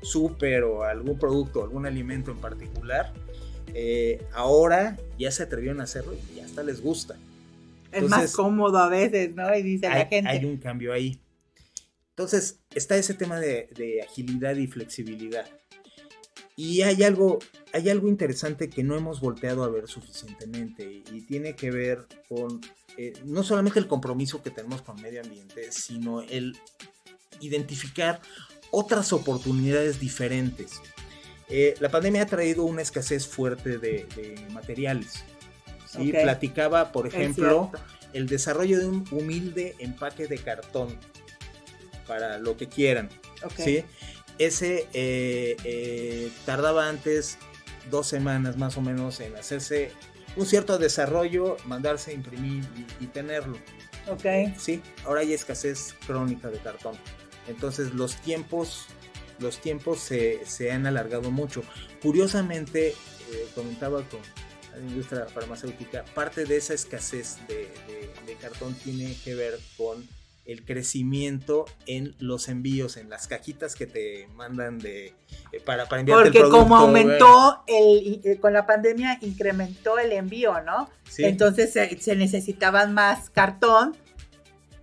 [0.00, 3.12] súper o algún producto, algún alimento en particular,
[3.74, 7.16] eh, ahora ya se atrevieron a hacerlo y ya hasta les gusta.
[7.92, 9.54] Es más cómodo a veces, ¿no?
[9.54, 10.30] Y dice hay, la gente.
[10.30, 11.20] Hay un cambio ahí.
[12.10, 15.46] Entonces, está ese tema de, de agilidad y flexibilidad.
[16.56, 17.38] Y hay algo,
[17.72, 22.60] hay algo interesante que no hemos volteado a ver suficientemente y tiene que ver con
[22.96, 26.58] eh, no solamente el compromiso que tenemos con el medio ambiente, sino el
[27.40, 28.20] identificar
[28.72, 30.80] otras oportunidades diferentes.
[31.48, 35.22] Eh, la pandemia ha traído una escasez fuerte de, materiales.
[35.88, 36.12] ¿Sí?
[36.12, 37.70] Platicaba, por ejemplo,
[38.12, 40.96] el desarrollo de un humilde empaque de cartón
[42.06, 43.08] para lo que quieran.
[43.56, 43.84] ¿sí?
[44.38, 47.38] ese eh, eh, tardaba antes
[47.90, 49.92] dos semanas más o menos en hacerse
[50.36, 52.64] un cierto desarrollo, mandarse a imprimir
[53.00, 53.58] y, tenerlo.
[54.08, 54.24] Ok.
[54.56, 56.96] Sí, ahora hay escasez crónica de cartón.
[57.48, 58.86] Entonces los tiempos,
[59.40, 61.64] los tiempos se, han alargado mucho.
[62.00, 64.20] Curiosamente, eh, comentaba con
[64.72, 70.06] la industria farmacéutica, parte de esa escasez de cartón tiene que ver con
[70.48, 75.14] el crecimiento en los envíos, en las cajitas que te mandan de
[75.52, 80.58] eh, para, para enviarte Porque como aumentó el, eh, con la pandemia incrementó el envío,
[80.62, 80.88] ¿no?
[81.06, 81.24] Sí.
[81.24, 83.94] Entonces se, necesitaban más cartón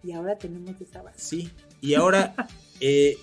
[0.03, 1.19] y ahora tenemos esa base.
[1.19, 2.35] Sí, y ahora,
[2.79, 3.17] eh,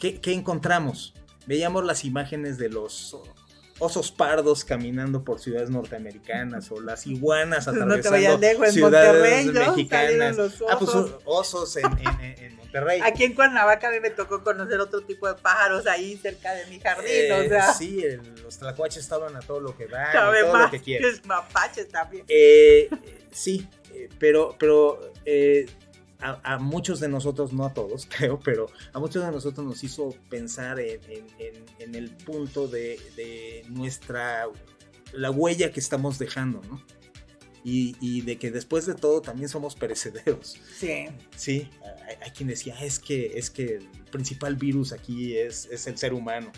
[0.00, 1.14] ¿qué, ¿qué encontramos?
[1.46, 3.16] Veíamos las imágenes de los
[3.80, 10.38] osos pardos caminando por ciudades norteamericanas o las iguanas atravesando ciudades mexicanas.
[10.68, 10.90] Ah, pues
[11.24, 13.00] osos en, Monterrey.
[13.02, 16.66] Aquí en Cuernavaca a mí me tocó conocer otro tipo de pájaros ahí cerca de
[16.66, 17.72] mi jardín, o sea.
[17.72, 18.04] Sí,
[18.42, 21.10] los tlacuaches estaban a todo lo que dan, todo lo que quieren.
[21.24, 22.24] mapaches también.
[22.28, 22.88] Eh,
[23.32, 25.66] sí, eh, pero, pero eh,
[26.20, 30.14] a, muchos de nosotros, no a todos creo, pero a muchos de nosotros nos hizo
[30.28, 34.46] pensar en, el punto de, nuestra,
[35.12, 36.82] la huella que estamos dejando, ¿no?
[37.62, 40.56] Y, de que después de todo también somos perecederos.
[40.78, 41.06] Sí.
[41.36, 41.68] Sí,
[42.22, 46.14] hay, quien decía, es que, es que el principal virus aquí es, es el ser
[46.14, 46.50] humano.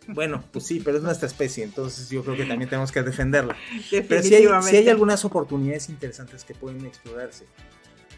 [0.10, 3.58] Bueno, pues sí, pero es nuestra especie, entonces yo creo que también tenemos que defenderla.
[3.91, 7.45] Pero sí hay, sí hay algunas oportunidades interesantes que pueden explorarse.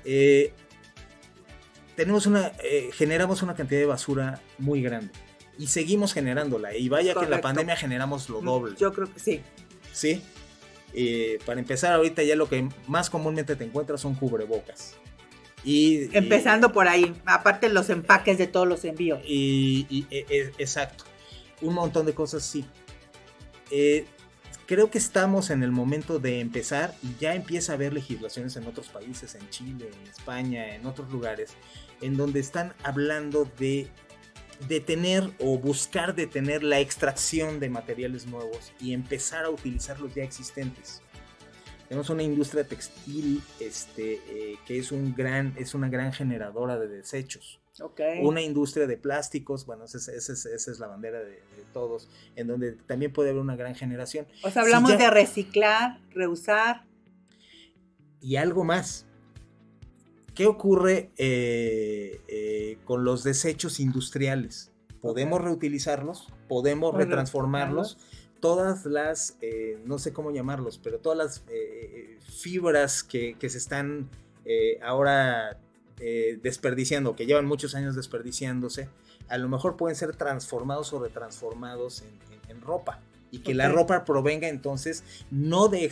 [0.05, 0.53] Eh,
[1.95, 5.11] tenemos una, eh, generamos una cantidad de basura muy grande
[5.57, 6.75] y seguimos generándola.
[6.75, 8.75] Y vaya que en la pandemia generamos lo mm, doble.
[8.79, 9.41] Yo creo que sí.
[9.91, 10.23] Sí.
[10.93, 14.95] Eh, para empezar, ahorita ya lo que más comúnmente te encuentras son cubrebocas.
[15.63, 19.19] Y, Empezando por ahí, aparte los empaques de todos los envíos.
[19.25, 21.03] Y, e, e, exacto,
[21.61, 22.65] un montón de cosas sí.
[23.69, 24.05] Eh,
[24.69, 28.67] creo que estamos en el momento de empezar y ya empieza a haber legislaciones en
[28.67, 31.55] otros países, en Chile, en España, en otros lugares,
[32.01, 33.87] en donde están hablando de
[34.67, 40.23] detener o buscar detener la extracción de materiales nuevos y empezar a utilizar los ya
[40.23, 41.01] existentes.
[41.87, 46.89] Tenemos una industria textil este, eh, que es, un gran, es una gran generadora de
[46.89, 47.59] desechos.
[48.21, 51.41] Una industria de plásticos, bueno, esa, es la bandera de,
[51.73, 54.27] todos, en donde también puede haber una gran generación.
[54.43, 56.85] O sea, hablamos de reciclar, reusar.
[58.21, 59.05] Y algo más.
[60.35, 64.71] ¿Qué ocurre eh, eh, con los desechos industriales?
[65.01, 66.27] ¿Podemos reutilizarlos?
[66.47, 67.97] ¿Podemos retransformarlos?
[68.41, 71.43] Todas las, eh, no sé cómo llamarlos, pero todas las
[72.41, 74.09] fibras que, que, se están
[74.81, 75.59] ahora
[75.99, 78.89] eh, desperdiciando, que llevan muchos años desperdiciándose,
[79.27, 82.03] a lo mejor pueden ser transformados o retransformados
[82.47, 82.99] en, ropa.
[83.31, 85.91] Y que la ropa provenga entonces no de,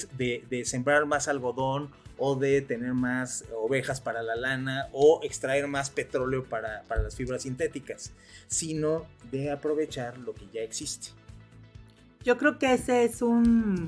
[0.65, 6.46] sembrar más algodón o de tener más ovejas para la lana o extraer más petróleo
[6.46, 8.12] para, para las fibras sintéticas,
[8.48, 11.10] sino de aprovechar lo que ya existe.
[12.24, 13.88] Yo creo que ese es un,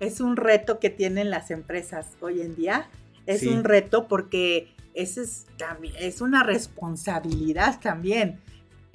[0.00, 2.88] es un reto que tienen las empresas hoy en día.
[3.26, 5.46] Es un reto porque esa es,
[6.00, 8.40] es una responsabilidad también,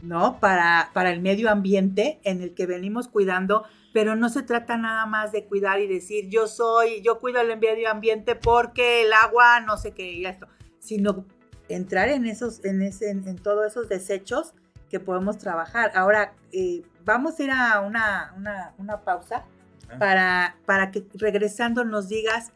[0.01, 0.39] ¿no?
[0.39, 5.05] Para, para el medio ambiente en el que venimos cuidando, pero no se trata nada
[5.05, 9.59] más de cuidar y decir yo soy, yo cuido el medio ambiente porque el agua,
[9.59, 10.47] no sé qué, y esto,
[10.79, 11.25] sino
[11.69, 14.53] entrar en esos, en, ese, en, todos esos desechos
[14.89, 15.91] que podemos trabajar.
[15.93, 18.33] Ahora, eh, vamos a ir a una,
[18.79, 19.45] una, pausa
[19.87, 19.99] ah.
[19.99, 22.51] para, para que regresando nos digas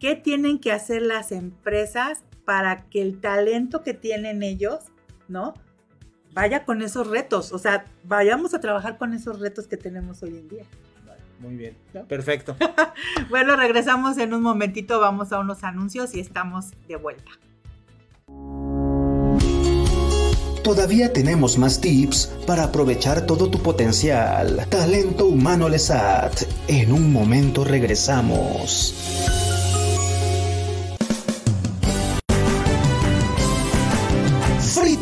[0.00, 4.84] qué tienen que hacer las empresas para que el talento que tienen ellos,
[5.28, 5.52] ¿no?
[6.32, 10.38] Vaya con esos retos, o sea, vayamos a trabajar con esos retos que tenemos hoy
[10.38, 10.64] en día.
[11.40, 11.76] Muy bien,
[12.08, 12.56] perfecto.
[13.28, 17.30] bueno, regresamos en un momentito, vamos a unos anuncios y estamos de vuelta.
[20.62, 24.66] Todavía tenemos más tips para aprovechar todo tu potencial.
[24.68, 26.42] Talento humano LESAT.
[26.66, 29.55] En un momento regresamos.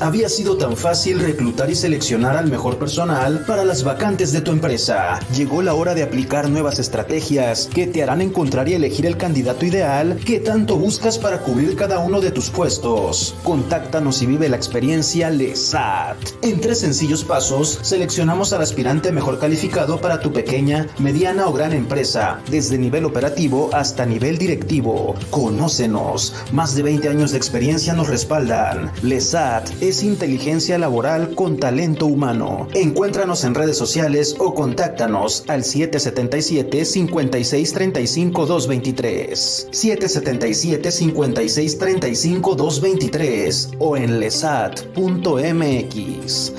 [0.00, 4.50] Había sido tan fácil reclutar y seleccionar al mejor personal para las vacantes de tu
[4.50, 5.20] empresa.
[5.36, 9.66] Llegó la hora de aplicar nuevas estrategias que te harán encontrar y elegir el candidato
[9.66, 13.34] ideal que tanto buscas para cubrir cada uno de tus puestos.
[13.42, 16.16] Contáctanos y vive la experiencia LESAT.
[16.42, 21.74] En tres sencillos pasos, seleccionamos al aspirante mejor calificado para tu pequeña, mediana o gran
[21.74, 25.14] empresa, desde nivel operativo hasta nivel directivo.
[25.30, 26.34] Conócenos.
[26.52, 28.90] Más de 20 años de experiencia nos respaldan.
[29.02, 32.68] LESAT es inteligencia laboral con talento humano.
[32.74, 39.68] Encuéntranos en redes sociales o contáctanos al 777 5635 223.
[39.70, 44.94] 777 5635 223 o en lesat.mx.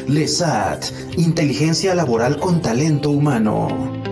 [0.07, 0.85] LESAT,
[1.17, 4.04] inteligencia laboral con talento humano.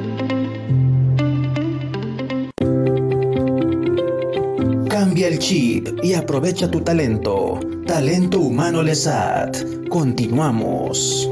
[5.13, 7.59] Cambia el chip y aprovecha tu talento.
[7.85, 9.87] Talento Humano Lesat.
[9.87, 11.29] Continuamos.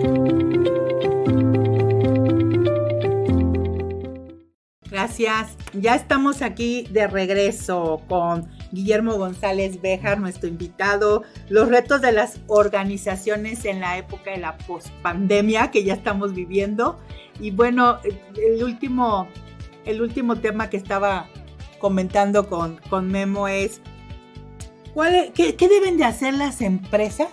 [4.88, 5.58] Gracias.
[5.74, 11.24] Ya estamos aquí de regreso con Guillermo González Bejar, nuestro invitado.
[11.50, 17.00] Los retos de las organizaciones en la época de la pospandemia que ya estamos viviendo.
[17.40, 19.28] Y bueno, el último,
[19.86, 21.28] el último tema que estaba
[21.82, 23.82] comentando con, con Memo es
[25.34, 27.30] qué, deben de hacer las empresas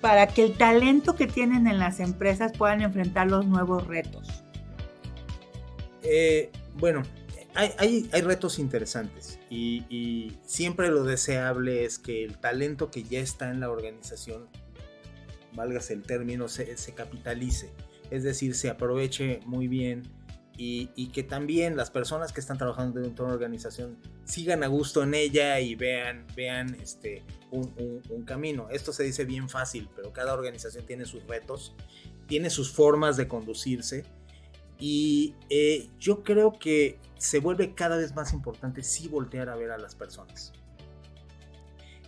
[0.00, 4.26] para que el talento que tienen en las empresas puedan enfrentar los nuevos retos?
[6.02, 7.02] Eh, bueno,
[7.54, 13.60] hay, retos interesantes y, siempre lo deseable es que el talento que ya está en
[13.60, 14.48] la organización,
[15.52, 17.70] válgase el término, se, se capitalice,
[18.10, 20.02] es decir, se aproveche muy bien
[20.62, 25.02] y, que también las personas que están trabajando dentro de una organización sigan a gusto
[25.02, 28.68] en ella y vean, vean este, un, camino.
[28.70, 31.74] Esto se dice bien fácil, pero cada organización tiene sus retos,
[32.26, 34.04] tiene sus formas de conducirse
[34.78, 39.70] y eh, yo creo que se vuelve cada vez más importante sí voltear a ver
[39.70, 40.52] a las personas.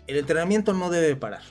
[0.06, 1.42] El entrenamiento no debe parar,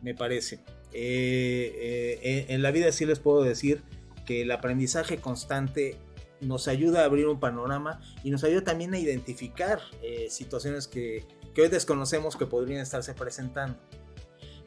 [0.00, 0.60] me parece.
[0.94, 3.82] Eh, eh, en la vida sí les puedo decir
[4.24, 5.98] que el aprendizaje constante
[6.40, 11.26] nos ayuda a abrir un panorama y nos ayuda también a identificar eh, situaciones que,
[11.54, 13.78] que hoy desconocemos que podrían estarse presentando.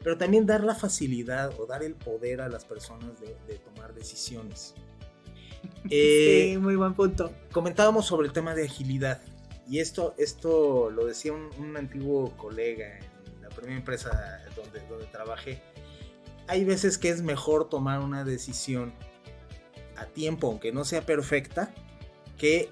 [0.02, 4.74] Pero también dar la facilidad o dar el poder a las personas de, tomar decisiones.
[5.88, 7.32] sí, muy buen punto.
[7.52, 9.22] Comentábamos sobre el tema de agilidad.
[9.68, 15.62] Y esto, esto lo decía un, antiguo colega en la primera empresa donde, donde trabajé.
[16.48, 18.92] Hay veces que es mejor tomar una decisión
[20.02, 21.74] a tiempo, aunque no sea perfecta,
[22.38, 22.70] que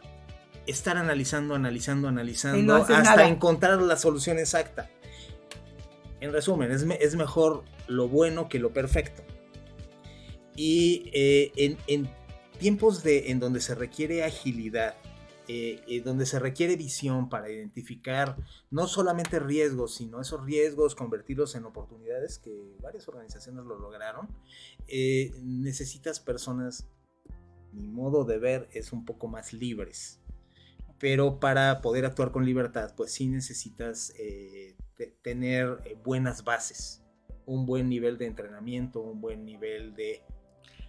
[0.66, 4.90] estar analizando, analizando, analizando hasta encontrar la solución exacta.
[6.20, 9.22] En resumen, es, es, mejor lo bueno que lo perfecto.
[10.54, 12.10] Y eh, en, en,
[12.58, 14.94] tiempos de, en donde se requiere agilidad,
[15.52, 18.36] eh, eh, donde se requiere visión para identificar
[18.70, 24.28] no solamente riesgos, sino esos riesgos, convertirlos en oportunidades, que varias organizaciones lo lograron,
[24.86, 26.86] eh, necesitas personas,
[27.72, 30.20] mi modo de ver, es un poco más libres.
[30.98, 34.12] Pero para poder actuar con libertad, pues sí necesitas
[35.22, 37.02] tener buenas bases,
[37.46, 40.22] un buen nivel de entrenamiento, un buen nivel de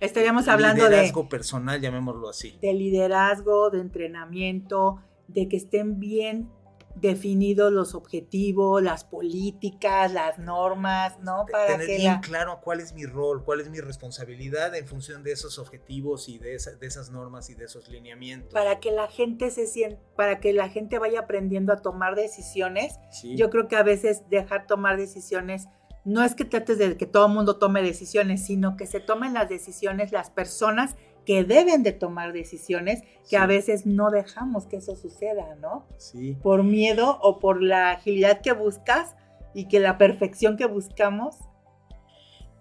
[0.01, 0.89] Estaríamos hablando de...
[0.89, 2.57] Liderazgo personal, llamémoslo así.
[2.59, 6.49] De liderazgo, de entrenamiento, de que estén bien
[6.95, 11.45] definidos los objetivos, las políticas, las normas, ¿no?
[11.51, 15.31] Para Tener bien claro cuál es mi rol, cuál es mi responsabilidad en función de
[15.31, 18.53] esos objetivos y de, de, esas normas y de esos lineamientos.
[18.53, 22.99] Para que la gente se sienta, para que la gente vaya aprendiendo a tomar decisiones.
[23.23, 25.67] Yo creo que a veces dejar tomar decisiones
[26.03, 29.33] no es que trates de que todo el mundo tome decisiones, sino que se tomen
[29.33, 30.95] las decisiones las personas
[31.25, 35.87] que deben de tomar decisiones, que a veces no dejamos que eso suceda, ¿no?
[35.97, 36.37] Sí.
[36.41, 39.15] Por miedo o por la agilidad que buscas
[39.53, 41.35] y que la perfección que buscamos.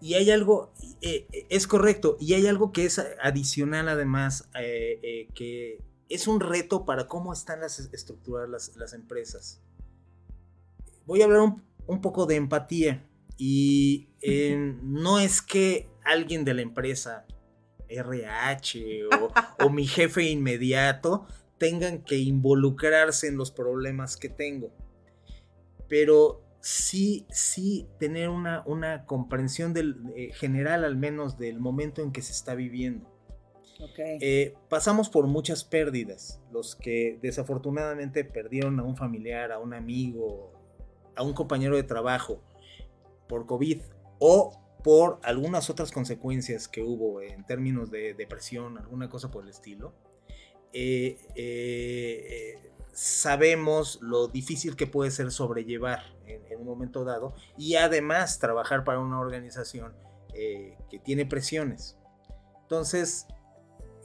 [0.00, 5.28] Y hay algo, eh, eh, es correcto, y hay algo que es adicional además, eh,
[5.34, 9.62] que es un reto para cómo están las estructuradas las, empresas.
[11.06, 13.06] Voy a hablar un, un poco de empatía.
[13.42, 17.26] Y eh, no es que alguien de la empresa,
[17.90, 19.04] RH
[19.58, 21.26] o, mi jefe inmediato,
[21.58, 24.70] tengan que involucrarse en los problemas que tengo.
[25.88, 32.12] Pero sí, sí tener una, una comprensión del, eh, general al menos del momento en
[32.12, 33.10] que se está viviendo.
[33.98, 36.40] Eh, pasamos por muchas pérdidas.
[36.52, 40.52] Los que desafortunadamente perdieron a un familiar, a un amigo,
[41.16, 42.42] a un compañero de trabajo,
[43.28, 43.80] por COVID
[44.18, 49.50] o por algunas otras consecuencias que hubo en términos de depresión, alguna cosa por el
[49.50, 49.94] estilo,
[50.72, 58.38] eh, eh, sabemos lo difícil que puede ser sobrellevar en, un momento dado y además
[58.38, 59.94] trabajar para una organización
[60.34, 61.98] eh, que tiene presiones.
[62.62, 63.26] Entonces,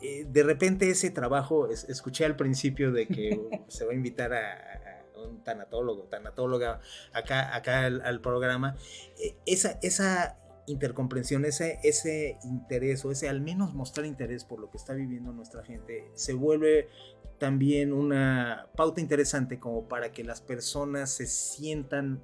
[0.01, 5.43] de repente ese trabajo, escuché al principio de que se va a invitar a, un
[5.43, 6.81] tanatólogo, tanatóloga
[7.13, 8.75] acá, acá al, programa,
[9.17, 10.37] eh, esa, esa
[10.67, 15.31] intercomprensión, ese, ese interés o ese al menos mostrar interés por lo que está viviendo
[15.31, 16.89] nuestra gente, se vuelve
[17.37, 22.21] también una pauta interesante como para que las personas se sientan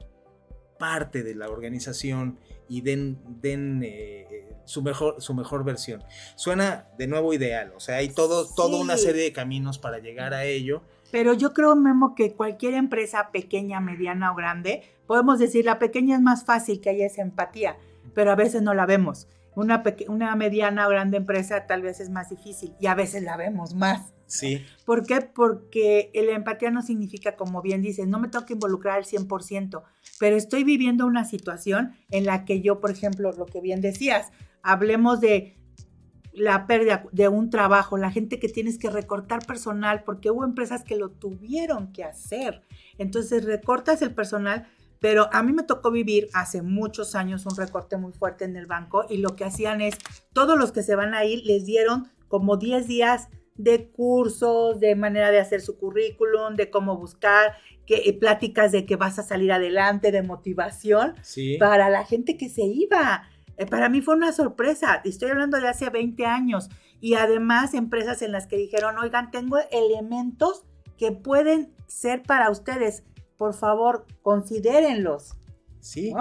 [0.79, 6.03] parte de la organización y den, den eh, su, mejor, su mejor versión.
[6.35, 10.33] Suena de nuevo ideal, o sea, hay todo, toda una serie de caminos para llegar
[10.33, 10.81] a ello,
[11.11, 16.15] pero yo creo, Memo, que cualquier empresa pequeña, mediana o grande, podemos decir, la pequeña
[16.15, 17.77] es más fácil que haya esa empatía,
[18.13, 19.27] pero a veces no la vemos.
[19.55, 23.37] Una, una mediana o grande empresa tal vez es más difícil y a veces la
[23.37, 24.13] vemos más.
[24.27, 24.63] Sí.
[24.85, 25.21] ¿Por qué?
[25.21, 29.83] Porque la empatía no significa, como bien dices, no me tengo que involucrar al 100%,
[30.19, 34.31] pero estoy viviendo una situación en la que yo, por ejemplo, lo que bien decías,
[34.63, 35.57] hablemos de
[36.33, 40.83] la pérdida de un trabajo, la gente que tienes que recortar personal, porque hubo empresas
[40.83, 42.61] que lo tuvieron que hacer.
[42.97, 44.67] Entonces recortas el personal,
[45.01, 48.67] pero a mí me tocó vivir hace muchos años un recorte muy fuerte en el
[48.67, 49.95] banco y lo que hacían es,
[50.31, 54.95] todos los que se van a ir les dieron como 10 días de cursos, de
[54.95, 57.55] manera de hacer su currículum, de cómo buscar,
[57.87, 61.15] que, eh, pláticas de que vas a salir adelante, de motivación
[61.59, 63.23] para la gente que se iba.
[63.57, 68.21] Eh, para mí fue una sorpresa, estoy hablando de hace 20 años, y además empresas
[68.21, 70.63] en las que dijeron, oigan, tengo elementos
[70.97, 73.03] que pueden ser para ustedes,
[73.41, 75.33] por favor, considérenlos.
[75.79, 76.13] Sí.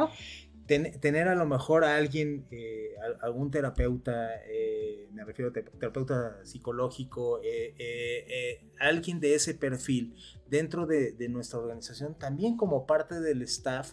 [0.66, 7.42] tener a lo mejor a alguien, eh, algún terapeuta, eh, me refiero a terapeuta psicológico,
[8.78, 10.14] alguien de ese perfil
[10.48, 13.92] dentro de, de, nuestra organización, también como parte del staff,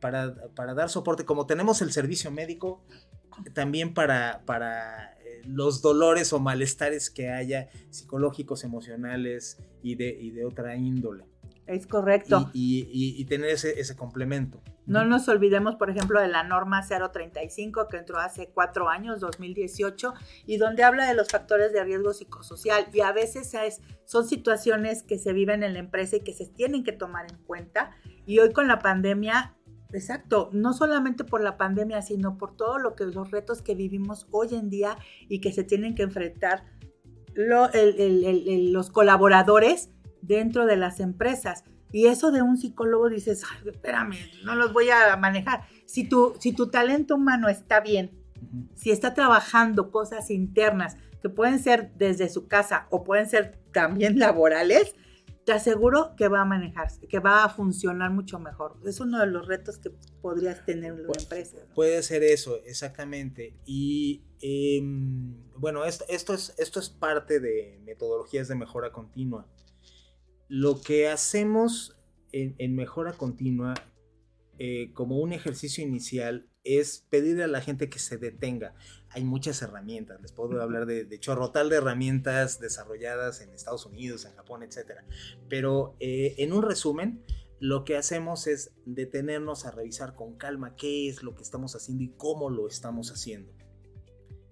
[0.00, 2.84] para, para, dar soporte, como tenemos el servicio médico,
[3.54, 10.30] también para, para eh, los dolores o malestares que haya psicológicos, emocionales y de, y
[10.32, 11.29] de otra índole.
[11.70, 12.50] Es correcto.
[12.52, 14.60] Y, tener ese, ese, complemento.
[14.86, 20.12] No nos olvidemos, por ejemplo, de la norma 035 que entró hace cuatro años, 2018,
[20.46, 22.88] y donde habla de los factores de riesgo psicosocial.
[22.92, 26.46] Y a veces es, son situaciones que se viven en la empresa y que se
[26.46, 27.92] tienen que tomar en cuenta.
[28.26, 29.54] Y hoy con la pandemia,
[29.92, 34.26] exacto, no solamente por la pandemia, sino por todo lo que los retos que vivimos
[34.32, 34.98] hoy en día
[35.28, 36.64] y que se tienen que enfrentar
[37.36, 39.90] los colaboradores
[40.22, 41.64] dentro de las empresas.
[41.92, 45.64] Y eso de un psicólogo dices, espérame, no los voy a manejar.
[45.86, 48.12] Si tu, si tu talento humano está bien,
[48.74, 54.18] si está trabajando cosas internas que pueden ser desde su casa o pueden ser también
[54.18, 54.94] laborales,
[55.44, 58.76] te aseguro que va a manejarse, que va a funcionar mucho mejor.
[58.84, 59.90] Es uno de los retos que
[60.20, 61.56] podrías tener en la empresa.
[61.74, 63.54] Puede ser eso, exactamente.
[63.64, 69.46] Y em, bueno, esto, esto, es, esto es parte de metodologías de mejora continua.
[70.50, 71.96] Lo que hacemos
[72.32, 73.74] en, mejora continua
[74.58, 78.74] eh, como un ejercicio inicial es pedirle a la gente que se detenga.
[79.10, 84.24] Hay muchas herramientas, les puedo hablar de, de chorrotal de herramientas desarrolladas en Estados Unidos,
[84.24, 85.02] en Japón, etc.
[85.48, 87.24] Pero eh, en un resumen,
[87.60, 92.02] lo que hacemos es detenernos a revisar con calma qué es lo que estamos haciendo
[92.02, 93.52] y cómo lo estamos haciendo.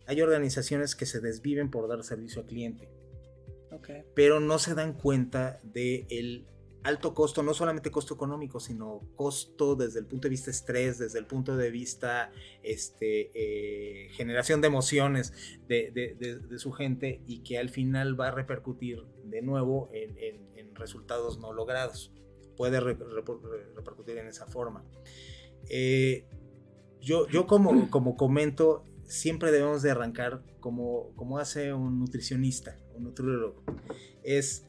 [0.06, 2.88] Hay organizaciones que se desviven por dar servicio al cliente
[4.14, 6.46] pero no se dan cuenta del el
[6.82, 11.18] alto costo, no solamente costo económico, sino costo desde el punto de vista estrés, desde
[11.18, 12.30] el punto de vista
[12.62, 15.32] este, eh, generación de emociones
[15.66, 21.52] de, su gente y que al final va a repercutir de nuevo en, resultados no
[21.52, 22.12] logrados.
[22.56, 24.84] Puede repercutir en esa forma.
[25.68, 26.24] Eh,
[27.00, 33.64] yo, yo como, como comento, siempre debemos de arrancar como, como hace un nutricionista nutriólogo,
[34.22, 34.64] es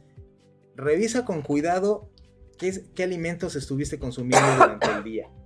[0.75, 2.11] revisa con cuidado
[2.57, 5.29] qué, qué alimentos estuviste consumiendo durante el día.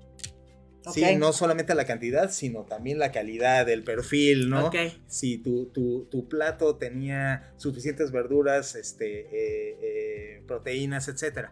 [0.91, 4.69] Sí, no solamente la cantidad, sino también la calidad, el perfil, ¿no?
[5.07, 11.49] Si tu, tu, plato tenía suficientes verduras, este, eh, eh, proteínas, etc.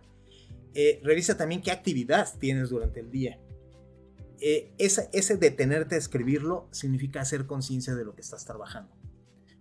[0.74, 3.40] Eh, revisa también qué actividad tienes durante el día.
[4.42, 8.94] ese, ese detenerte a escribirlo significa hacer conciencia de lo que estás trabajando.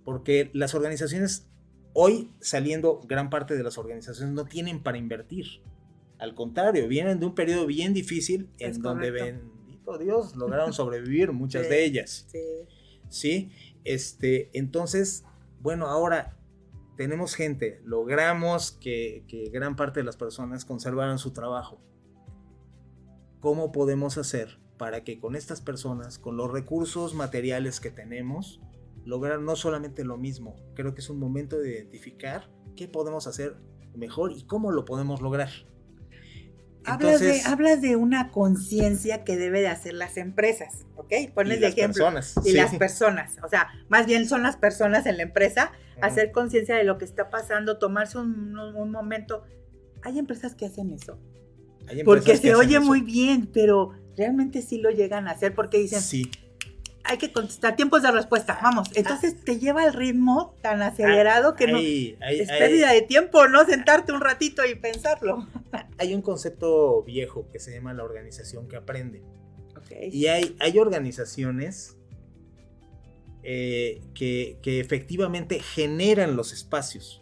[0.05, 1.50] Porque las organizaciones
[1.93, 5.47] Hoy saliendo gran parte de las organizaciones no tienen para invertir.
[6.19, 11.69] Al contrario, vienen de un periodo bien difícil en donde, bendito Dios, lograron sobrevivir muchas
[11.69, 12.27] de ellas.
[12.31, 12.39] Sí.
[13.09, 13.53] sí.
[13.85, 15.25] Este, entonces,
[15.61, 16.37] bueno, ahora
[16.97, 21.81] tenemos gente, logramos que, que gran parte de las personas conservaran su trabajo.
[23.41, 28.61] ¿Cómo podemos hacer para que con estas personas, con los recursos materiales que tenemos,
[29.05, 33.57] lograr no solamente lo mismo, creo que es un momento de identificar qué podemos hacer
[33.95, 35.51] mejor y cómo lo podemos lograr.
[36.85, 41.13] hablas, de, hablas de una conciencia que debe de hacer las empresas, ¿ok?
[41.35, 42.05] Pones de ejemplo.
[42.05, 46.33] Personas, y las personas, o sea, más bien son las personas en la empresa, hacer
[46.33, 48.53] conciencia de lo que está pasando, tomarse un,
[48.91, 49.43] momento.
[50.03, 51.19] Hay empresas que hacen eso.
[52.05, 56.31] porque se oye muy bien, pero realmente sí lo llegan a hacer porque dicen, sí
[57.05, 58.89] hay que contestar tiempos de respuesta, vamos.
[58.95, 63.65] Entonces te lleva el ritmo tan acelerado que no es pérdida de tiempo, ¿no?
[63.65, 65.47] Sentarte un ratito y pensarlo.
[65.99, 69.23] Hay un concepto viejo que se llama la organización que aprende.
[70.13, 71.97] Y hay, hay organizaciones
[73.43, 77.21] eh, que, que efectivamente generan los espacios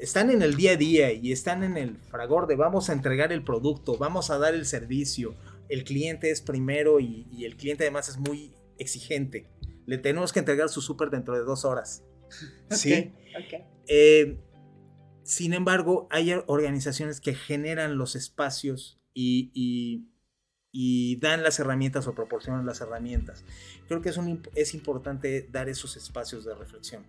[0.00, 3.32] están en el día a día y están en el fragor de vamos a entregar
[3.32, 5.34] el producto, vamos a dar el servicio,
[5.68, 9.46] el cliente es primero y, y, el cliente además es muy exigente.
[9.86, 12.02] Le tenemos que entregar su súper dentro de dos horas.
[12.70, 13.12] ¿Sí?
[13.86, 14.38] Eh,
[15.22, 20.06] sin embargo, hay organizaciones que generan los espacios y,
[21.20, 23.44] dan las herramientas o proporcionan las herramientas.
[23.88, 24.18] Creo que es,
[24.54, 27.04] es importante dar esos espacios de reflexión.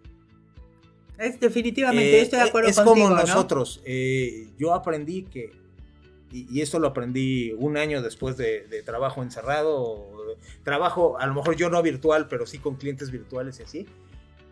[1.18, 3.82] Es, definitivamente, eh, estoy de acuerdo es como nosotros.
[3.86, 5.52] Eh, yo aprendí que
[6.32, 10.10] y, esto lo aprendí un año después de, trabajo encerrado,
[10.64, 13.86] trabajo a lo mejor yo no virtual, pero sí con clientes virtuales y así.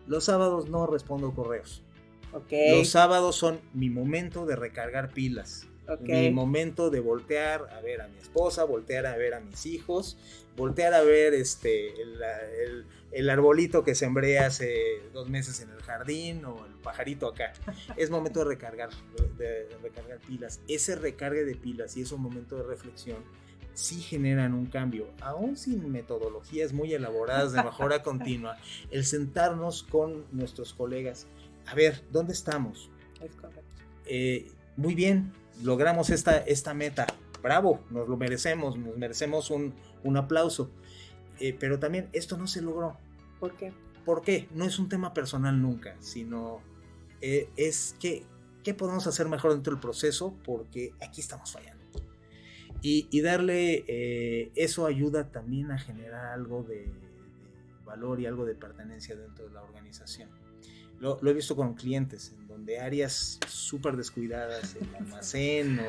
[0.06, 1.82] Los sábados no respondo correos.
[2.50, 5.66] Los sábados son mi momento de recargar pilas.
[6.00, 10.16] Mi momento de voltear a ver a mi esposa, voltear a ver a mis hijos,
[10.56, 16.44] voltear a ver este, el, el, arbolito que sembré hace dos meses en el jardín
[16.44, 17.52] o el pajarito acá.
[17.96, 18.90] Es momento de recargar,
[19.36, 20.60] de, recargar pilas.
[20.68, 23.18] Ese recargue de pilas y ese momento de reflexión
[23.74, 28.58] sí generan un cambio, aún sin metodologías muy elaboradas de mejora continua,
[28.90, 31.26] el sentarnos con nuestros colegas,
[31.66, 32.90] a ver, ¿dónde estamos?
[33.22, 33.62] Es correcto.
[34.06, 35.30] Eh, muy bien,
[35.62, 37.06] logramos esta, esta meta,
[37.42, 39.74] bravo, nos lo merecemos, nos merecemos un,
[40.16, 40.70] aplauso.
[41.38, 42.96] Eh, pero también esto no se logró.
[43.38, 43.74] ¿Por qué?
[44.06, 44.48] ¿Por qué?
[44.54, 46.62] No es un tema personal nunca, sino
[47.20, 48.24] eh, es que,
[48.64, 50.34] ¿qué podemos hacer mejor dentro del proceso?
[50.44, 51.84] Porque aquí estamos fallando.
[52.82, 56.90] Y, darle eh, eso ayuda también a generar algo de
[57.84, 60.39] valor y algo de pertenencia dentro de la organización.
[61.00, 65.82] Lo, he visto con clientes, en donde áreas súper descuidadas, el almacén o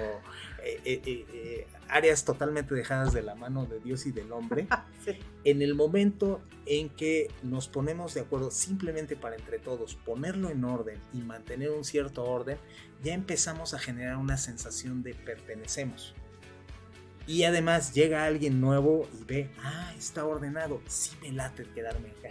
[0.64, 4.68] eh, eh, eh, áreas totalmente dejadas de la mano de Dios y del hombre,
[5.43, 10.64] en el momento en que nos ponemos de acuerdo simplemente para entre todos ponerlo en
[10.64, 12.57] orden y mantener un cierto orden,
[13.03, 16.16] ya empezamos a generar una sensación de pertenecemos.
[17.28, 22.30] Y además llega alguien nuevo y ve, ah, está ordenado, sí me late quedarme acá.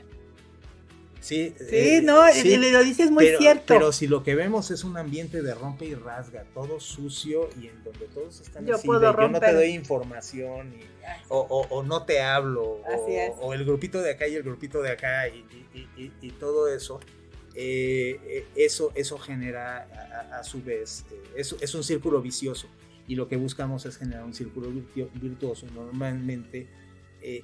[1.21, 3.65] Sí, sí eh, no, sí, lo dices muy cierto.
[3.67, 7.67] Pero si lo que vemos es un ambiente de rompe y rasga, todo sucio y
[7.67, 10.75] en donde todos están yo así, puedo yo no te doy información
[11.29, 12.83] o, no te hablo,
[13.41, 17.01] o, el grupito de acá y el grupito de acá y, todo eso,
[17.55, 21.05] eh, eh, eso, eso genera a, su vez,
[21.37, 22.67] es, es un círculo vicioso
[23.07, 24.71] y lo que buscamos es generar un círculo
[25.15, 25.67] virtuoso.
[25.75, 26.67] Normalmente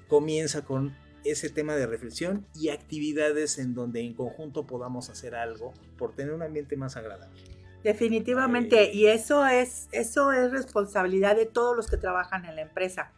[0.09, 0.97] comienza con
[1.31, 6.33] ese tema de reflexión y actividades en donde en conjunto podamos hacer algo por tener
[6.33, 7.41] un ambiente más agradable.
[7.83, 13.13] Definitivamente, y eso es, eso es responsabilidad de todos los que trabajan en la empresa.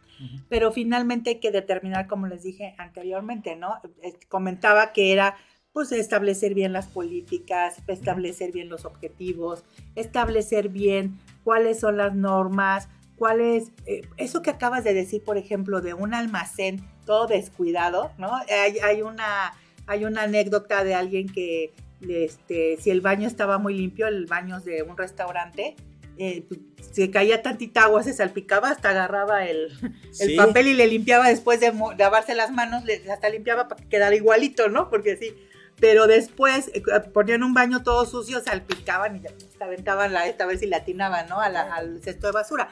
[0.49, 3.79] Pero finalmente hay que determinar, como les dije anteriormente, ¿no?
[4.03, 5.37] Eh, comentaba que era
[5.71, 9.63] pues establecer bien las políticas, establecer bien los objetivos,
[9.95, 12.89] establecer bien cuáles son las normas,
[13.19, 18.13] cuál es, eh, eso que acabas de decir, por ejemplo, de un almacén todo descuidado,
[18.17, 18.31] ¿no?
[18.49, 19.53] Hay, una,
[19.85, 21.73] hay una anécdota de alguien que,
[22.07, 25.75] este, si el baño estaba muy limpio, el baño de un restaurante,
[26.17, 26.61] eh, pues,
[26.91, 29.69] se caía tantita agua, se salpicaba, hasta agarraba el,
[30.37, 34.69] papel y le limpiaba después de lavarse las manos, hasta limpiaba para que quedara igualito,
[34.69, 34.89] ¿no?
[34.89, 35.35] Porque sí.
[35.81, 36.81] Pero después eh,
[37.13, 40.77] ponían un baño todo sucio, salpicaban y ya, se aventaban la, esta vez si la
[40.77, 41.39] atinaban, ¿no?
[41.41, 42.69] al cesto de basura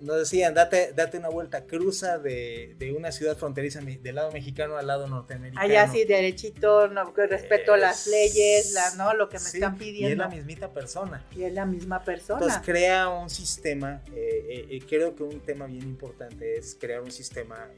[0.00, 4.76] nos decían, date, date una vuelta, cruza de, de, una ciudad fronteriza del lado mexicano
[4.76, 5.64] al lado norteamericano.
[5.64, 9.14] Allá sí, derechito, no, respeto las leyes, la, ¿no?
[9.14, 10.08] lo que me están pidiendo.
[10.08, 11.24] Y es la mismita persona.
[11.36, 12.40] Y es la misma persona.
[12.40, 17.00] Entonces crea un sistema, eh, eh, eh, creo que un tema bien importante es crear
[17.00, 17.68] un sistema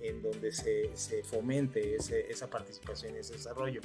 [0.00, 3.80] en donde se, se fomente ese, esa participación y ese desarrollo.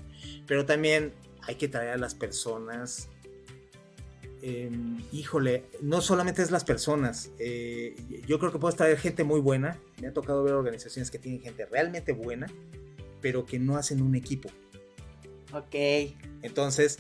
[0.46, 3.10] Pero también hay que traer a las personas
[4.42, 9.42] Em, híjole, no solamente es las personas, eh, yo creo que puedes traer gente muy
[9.42, 12.48] buena, me ha tocado ver organizaciones que tienen gente realmente buena,
[13.22, 14.50] pero que no hacen un equipo.
[15.52, 15.76] Ok.
[16.42, 17.00] Entonces,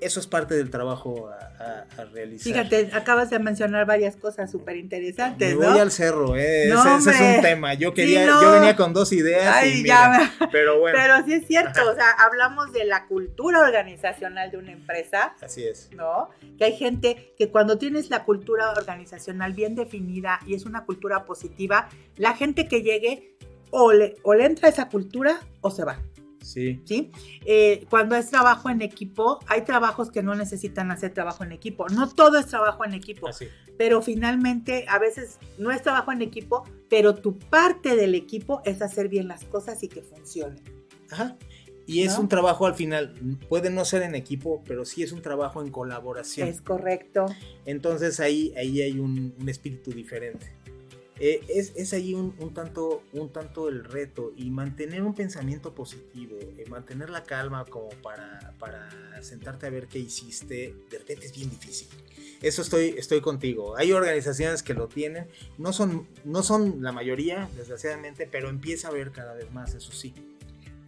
[0.00, 2.52] eso es parte del trabajo a, realizar.
[2.52, 5.56] Fíjate, acabas de mencionar varias cosas súper interesantes.
[5.56, 6.68] Me voy al cerro, ¿eh?
[6.68, 7.74] ese, es un tema.
[7.74, 9.64] Yo quería, yo venía con dos ideas.
[9.66, 10.98] y mira, pero bueno.
[11.00, 15.34] Pero sí es cierto, o sea, hablamos de la cultura organizacional de una empresa.
[15.40, 15.90] Así es.
[15.92, 16.30] ¿No?
[16.58, 21.24] Que hay gente que cuando tienes la cultura organizacional bien definida y es una cultura
[21.24, 23.36] positiva, la gente que llegue
[23.70, 25.98] o le, o le entra esa cultura o se va.
[26.42, 26.80] Sí.
[26.84, 27.10] ¿Sí?
[27.44, 31.88] Eh, cuando es trabajo en equipo, hay trabajos que no necesitan hacer trabajo en equipo.
[31.88, 33.30] No todo es trabajo en equipo.
[33.78, 38.82] Pero finalmente, a veces no es trabajo en equipo, pero tu parte del equipo es
[38.82, 40.62] hacer bien las cosas y que funcionen.
[41.10, 41.36] Ajá.
[41.84, 43.12] Y es un trabajo al final,
[43.48, 46.48] puede no ser en equipo, pero sí es un trabajo en colaboración.
[46.48, 47.26] Es correcto.
[47.66, 50.54] Entonces ahí, ahí hay un espíritu diferente.
[51.24, 56.36] Eh, es, es, ahí un, tanto, un tanto el reto y mantener un pensamiento positivo,
[56.40, 58.90] eh, mantener la calma como para, para
[59.22, 61.86] sentarte a ver qué hiciste, de repente es bien difícil.
[62.40, 63.76] Eso estoy, estoy contigo.
[63.76, 68.90] Hay organizaciones que lo tienen, no son, no son la mayoría, desgraciadamente, pero empieza a
[68.90, 70.12] ver cada vez más, eso sí.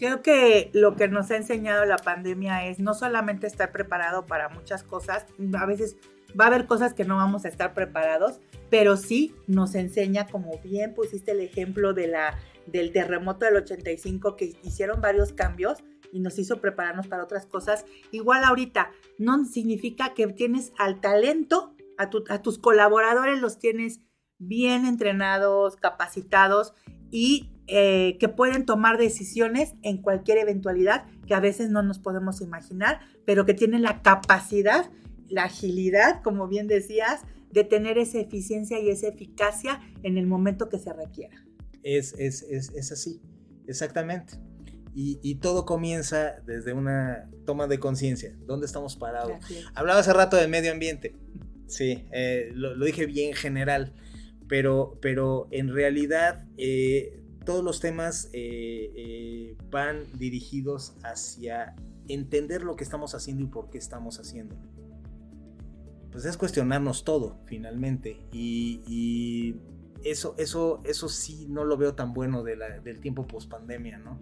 [0.00, 4.48] Creo que lo que nos ha enseñado la pandemia es no solamente estar preparado para
[4.48, 5.26] muchas cosas,
[5.56, 5.96] a veces
[6.38, 10.58] va a haber cosas que no vamos a estar preparados, pero sí nos enseña, como
[10.58, 15.78] bien pusiste el ejemplo de la, del terremoto del 85, que hicieron varios cambios
[16.12, 17.84] y nos hizo prepararnos para otras cosas.
[18.12, 22.08] Igual ahorita, no significa que tienes al talento, a,
[22.42, 24.00] tus colaboradores los tienes
[24.38, 26.74] bien entrenados, capacitados
[27.10, 32.40] y eh, que pueden tomar decisiones en cualquier eventualidad que a veces no nos podemos
[32.40, 34.90] imaginar, pero que tienen la capacidad,
[35.28, 40.68] la agilidad, como bien decías, de tener esa eficiencia y esa eficacia en el momento
[40.68, 41.44] que se requiera.
[41.82, 43.20] Es, es, es, es así,
[43.66, 44.34] exactamente.
[44.96, 48.36] Y, y, todo comienza desde una toma de conciencia.
[48.46, 49.32] ¿Dónde estamos parados?
[49.74, 51.16] Hablaba hace rato del medio ambiente.
[51.66, 53.92] Sí, eh, lo, dije bien general,
[54.48, 61.74] pero, pero en realidad eh, todos los temas eh, van dirigidos hacia
[62.08, 64.56] entender lo que estamos haciendo y por qué estamos haciendo.
[66.14, 68.20] Pues es cuestionarnos todo, finalmente.
[68.30, 69.56] Y,
[70.04, 74.20] eso, eso, eso sí no lo veo tan bueno del tiempo post pandemia, ¿no?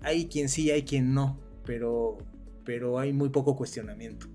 [0.00, 2.18] Hay quien sí, hay quien no, pero,
[2.64, 4.26] pero hay muy poco cuestionamiento.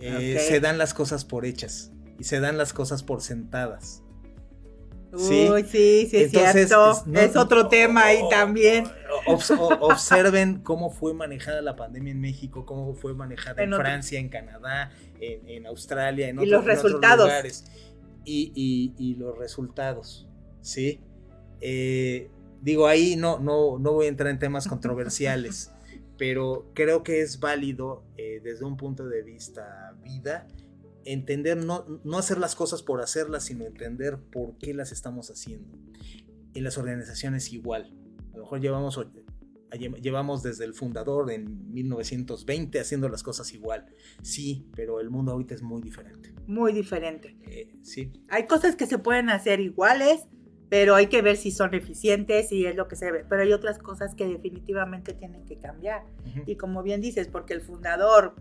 [0.00, 4.02] Eh, se dan las cosas por hechas y se dan las cosas por sentadas.
[5.12, 7.04] Uy, sí, sí, es cierto.
[7.12, 8.84] Es, otro tema ahí también.
[9.80, 14.90] observen cómo fue manejada la pandemia en México, cómo fue manejada en, Francia, en Canadá,
[15.20, 17.26] en, Australia, en, y los resultados.
[17.26, 17.64] lugares.
[18.24, 20.28] Y, los resultados,
[20.60, 21.00] ¿sí?
[21.60, 25.72] Eh, digo, ahí no, no, no voy a entrar en temas controversiales
[26.18, 30.46] pero creo que es válido eh, desde un punto de vista vida
[31.04, 35.78] entender, no, no hacer las cosas por hacerlas, sino entender por qué las estamos haciendo.
[36.54, 37.94] En las organizaciones igual.
[38.48, 38.98] Mejor llevamos,
[40.00, 43.84] llevamos desde el fundador en 1920 haciendo las cosas igual.
[44.22, 46.32] Sí, pero el mundo ahorita es muy diferente.
[46.46, 47.36] Muy diferente.
[47.42, 48.10] Eh, sí.
[48.30, 50.22] Hay cosas que se pueden hacer iguales,
[50.70, 53.26] pero hay que ver si son eficientes y es lo que se ve.
[53.28, 56.06] Pero hay otras cosas que definitivamente tienen que cambiar.
[56.46, 58.34] Y como bien dices, porque el fundador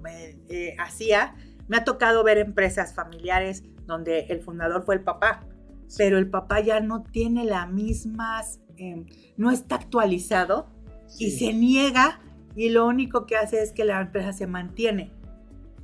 [0.48, 1.36] eh, hacía,
[1.68, 5.46] me ha tocado ver empresas familiares donde el fundador fue el papá,
[5.98, 9.06] pero el papá ya no tiene la mismas, em,
[9.38, 10.68] no está actualizado
[11.20, 12.22] y se niega
[12.56, 15.12] y lo único que hace es que la empresa se mantiene.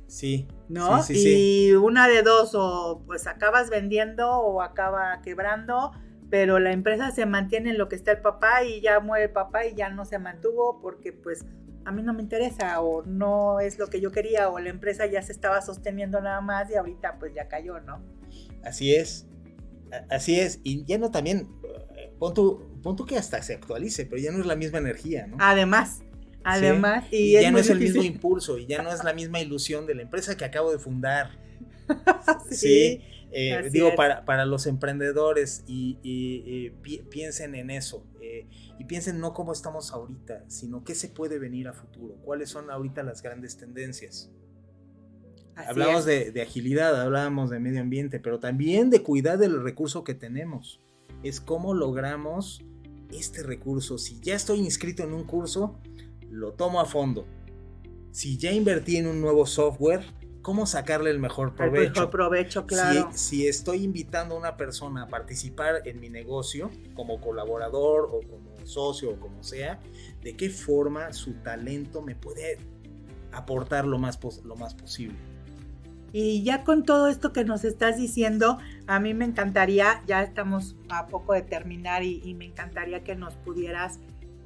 [0.06, 0.46] Sí.
[0.68, 1.00] ¿No?
[1.10, 5.92] y una de dos, o pues acabas vendiendo o acaba quebrando
[6.34, 9.30] pero la empresa se mantiene en lo que está el papá y ya muere el
[9.30, 11.44] papá y ya no se mantuvo porque pues
[11.84, 15.06] a mí no me interesa o no es lo que yo quería o la empresa
[15.06, 18.02] ya se estaba sosteniendo nada más y ahorita pues ya cayó, ¿no?
[18.64, 19.28] Así es,
[20.10, 21.48] así es, y ya no también,
[21.96, 22.34] eh, pon
[22.94, 25.36] tú, que hasta se actualice, pero ya no es la misma energía, ¿no?
[25.40, 26.00] Además,
[26.42, 29.86] además, y, ya no es el mismo impulso y ya no es la misma ilusión
[29.86, 31.30] de la empresa que acabo de fundar.
[32.50, 33.02] sí.
[33.36, 36.70] Eh, digo, para, para, los emprendedores y,
[37.10, 38.06] piensen en eso.
[38.20, 38.46] Eh,
[38.78, 42.14] y piensen no cómo estamos ahorita, sino qué se puede venir a futuro.
[42.24, 44.30] ¿Cuáles son ahorita las grandes tendencias?
[45.56, 50.14] hablamos de, de, agilidad, hablábamos de medio ambiente, pero también de cuidar del recurso que
[50.14, 50.80] tenemos.
[51.22, 52.64] Es cómo logramos
[53.16, 53.98] este recurso.
[53.98, 55.78] Si ya estoy inscrito en un curso,
[56.30, 57.26] lo tomo a fondo.
[58.12, 60.04] Si ya invertí en un nuevo software,
[60.42, 61.82] cómo sacarle el mejor provecho.
[61.82, 63.10] El mejor provecho, claro.
[63.14, 68.54] Si, estoy invitando a una persona a participar en mi negocio como colaborador o como
[68.64, 69.80] socio o como sea,
[70.22, 72.58] ¿de qué forma su talento me puede
[73.32, 75.33] aportar lo más, lo más posible?
[76.16, 80.76] Y ya con todo esto que nos estás diciendo, a mí me encantaría, ya estamos
[80.88, 83.98] a poco de terminar y, me encantaría que nos pudieras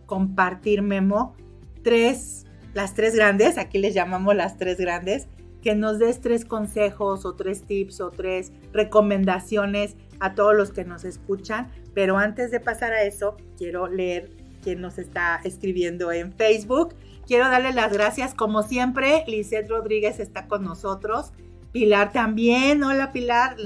[0.07, 1.37] compartir, Memo,
[1.83, 5.29] tres, las tres grandes, aquí les llamamos las tres grandes,
[5.61, 10.87] que nos des tres consejos o tres tips o tres recomendaciones a todos los que
[10.87, 11.71] nos escuchan.
[11.93, 14.31] Pero antes de pasar a eso, quiero leer
[14.63, 16.95] quién nos está escribiendo en Facebook.
[17.27, 21.35] Quiero darle las gracias, como siempre, Lizeth Rodríguez está con nosotros.
[21.79, 23.57] Pilar también, hola Pilar.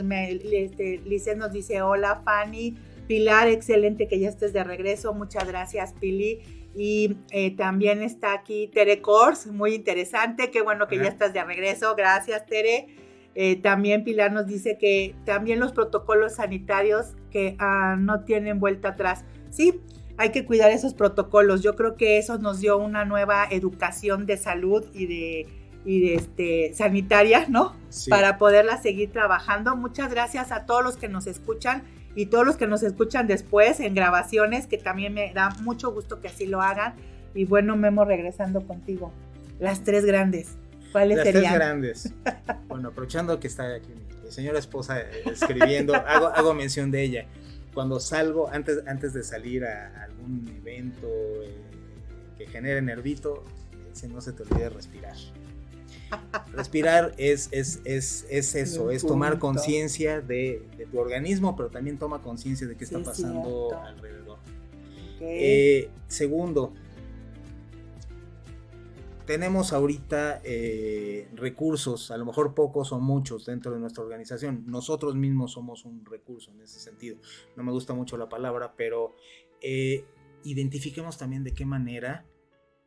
[0.53, 2.77] Este, Lizeth nos dice hola Fanny.
[3.09, 5.15] Pilar, excelente que ya estés de regreso.
[5.15, 6.41] Muchas gracias, Pili.
[6.75, 10.51] Y eh, también está aquí Tere Kors, muy interesante.
[10.51, 11.95] Qué bueno que ya estás de regreso.
[11.97, 12.89] Gracias, Tere.
[13.35, 18.89] Eh, también Pilar nos dice que también los protocolos sanitarios que ah, no tienen vuelta
[18.89, 19.25] atrás.
[19.49, 19.81] Sí,
[20.19, 21.63] hay que cuidar esos protocolos.
[21.63, 26.72] Yo creo que eso nos dio una nueva educación de salud y de, y este,
[26.74, 27.74] sanitaria, ¿no?
[28.09, 29.76] Para poderla seguir trabajando.
[29.76, 31.83] Muchas gracias a todos los que nos escuchan
[32.14, 36.20] y todos los que nos escuchan después en grabaciones, que también me da mucho gusto
[36.20, 36.95] que así lo hagan.
[37.35, 39.12] Y bueno, Memo, regresando contigo.
[39.59, 40.57] Las tres grandes.
[40.93, 41.43] ¿Cuáles Las serían?
[41.45, 42.14] Las tres grandes.
[42.68, 47.26] bueno, aprovechando que está aquí mi señora esposa eh, escribiendo, hago, hago mención de ella.
[47.72, 51.09] Cuando salgo, antes, antes de salir a algún evento
[51.43, 51.55] eh,
[52.37, 53.45] que genere nervito,
[53.93, 55.16] si no se te olvide respirar.
[56.53, 62.21] Respirar es, es, es, es eso, es tomar conciencia de, tu organismo, pero también toma
[62.21, 64.39] conciencia de qué está pasando alrededor.
[65.21, 66.75] Eh, segundo,
[69.27, 74.65] tenemos ahorita eh, recursos, a lo mejor pocos o muchos dentro de nuestra organización.
[74.67, 77.17] Nosotros mismos somos un recurso en ese sentido.
[77.57, 79.15] No me gusta mucho la palabra, pero
[79.61, 80.05] eh,
[80.45, 82.27] identifiquemos también de qué manera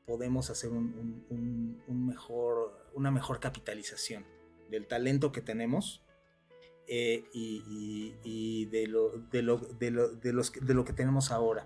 [0.06, 4.26] podemos hacer un, mejor, una mejor capitalización.
[4.70, 6.02] del talento que tenemos
[6.88, 11.66] eh, y, de, lo, de, lo, de, lo, de, los, de lo que tenemos ahora.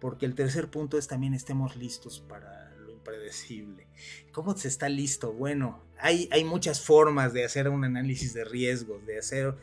[0.00, 3.86] Porque el tercer punto es también estemos listos para lo impredecible.
[4.32, 5.32] ¿Cómo se está listo?
[5.32, 9.54] Bueno, hay, hay muchas formas de hacer un análisis de riesgos, de hacer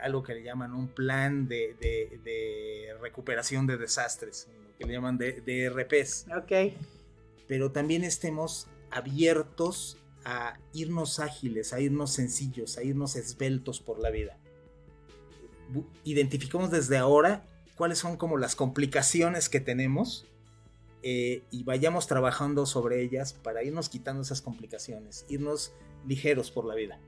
[0.00, 5.18] algo que le llaman un plan de, de, recuperación de desastres, lo que le llaman
[5.18, 6.26] de, DRPs.
[7.46, 14.10] Pero también estemos abiertos a irnos ágiles, a irnos sencillos, a irnos esbeltos por la
[14.10, 14.38] vida.
[16.04, 17.44] Identificamos desde ahora
[17.76, 20.26] cuáles son como las complicaciones que tenemos
[21.02, 25.74] eh, y vayamos trabajando sobre ellas para irnos quitando esas complicaciones, irnos
[26.06, 26.98] ligeros por la vida.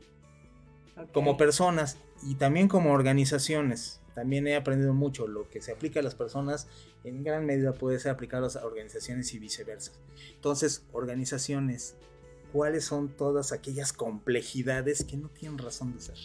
[1.12, 4.01] Como personas y también como organizaciones.
[4.16, 5.28] También he aprendido mucho.
[5.28, 6.68] Lo que se aplica a las personas
[7.04, 9.92] en gran medida puede ser aplicado a organizaciones y viceversa.
[10.34, 11.96] Entonces, organizaciones,
[12.50, 16.16] cuáles son todas aquellas complejidades que no tienen razón de ser.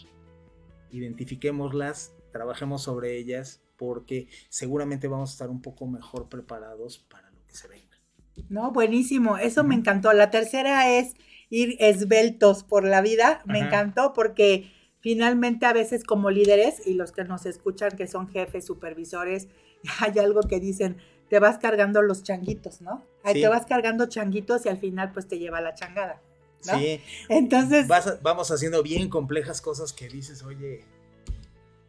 [0.92, 7.46] Identifiquémoslas, trabajemos sobre ellas, porque seguramente vamos a estar un poco mejor preparados para lo
[7.46, 8.00] que se venga.
[8.48, 10.14] No, buenísimo, eso me encantó.
[10.14, 11.14] La tercera es
[11.50, 14.72] ir esbeltos por la vida, me encantó porque
[15.02, 19.48] finalmente a veces como líderes y los que nos escuchan que son jefes, supervisores,
[20.00, 20.98] hay algo que dicen,
[21.30, 23.06] te vas cargando los changuitos, ¿no?
[23.24, 26.22] Ahí te vas cargando changuitos y al final pues te lleva la changada.
[26.68, 26.78] ¿no?
[26.78, 27.02] Sí.
[27.30, 27.88] Entonces...
[28.22, 30.86] vamos haciendo bien complejas cosas que dices, oye,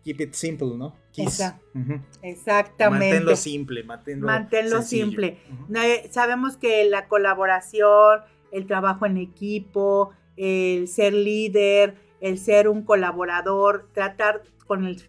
[0.05, 0.95] keep it simple, ¿no?
[2.23, 2.89] Exactamente.
[2.89, 5.39] Manténlo simple, manténlo, manténlo simple.
[6.11, 13.89] Sabemos que la colaboración, el trabajo en equipo, el ser líder, el ser un colaborador,
[13.93, 15.03] tratar con el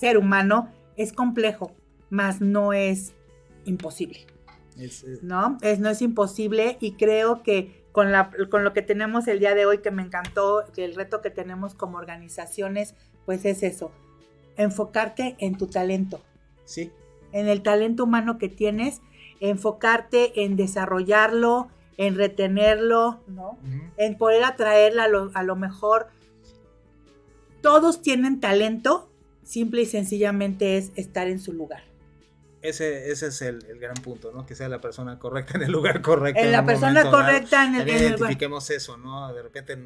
[0.00, 1.70] ser humano es complejo,
[2.10, 3.12] mas no es
[3.64, 4.26] imposible.
[5.22, 5.56] ¿No?
[5.62, 9.54] Es, no es imposible y creo que con, la, con lo que tenemos el día
[9.54, 12.94] de hoy, que me encantó, que el reto que tenemos como organizaciones,
[13.24, 13.90] pues es eso,
[14.56, 16.20] enfocarte en tu talento.
[16.64, 16.92] Sí.
[17.32, 19.00] En el talento humano que tienes,
[19.40, 23.58] enfocarte en desarrollarlo, en retenerlo, ¿no?
[23.96, 26.08] En poder atraerla a lo, a lo mejor.
[27.66, 29.10] Todos tienen talento,
[29.42, 31.82] simple y sencillamente es estar en su lugar.
[32.62, 34.46] Ese, ese es el, gran punto, ¿no?
[34.46, 36.40] Que sea la persona correcta en el lugar correcto.
[36.40, 39.34] En, la persona correcta en el, en identifiquemos eso, ¿no?
[39.34, 39.76] De repente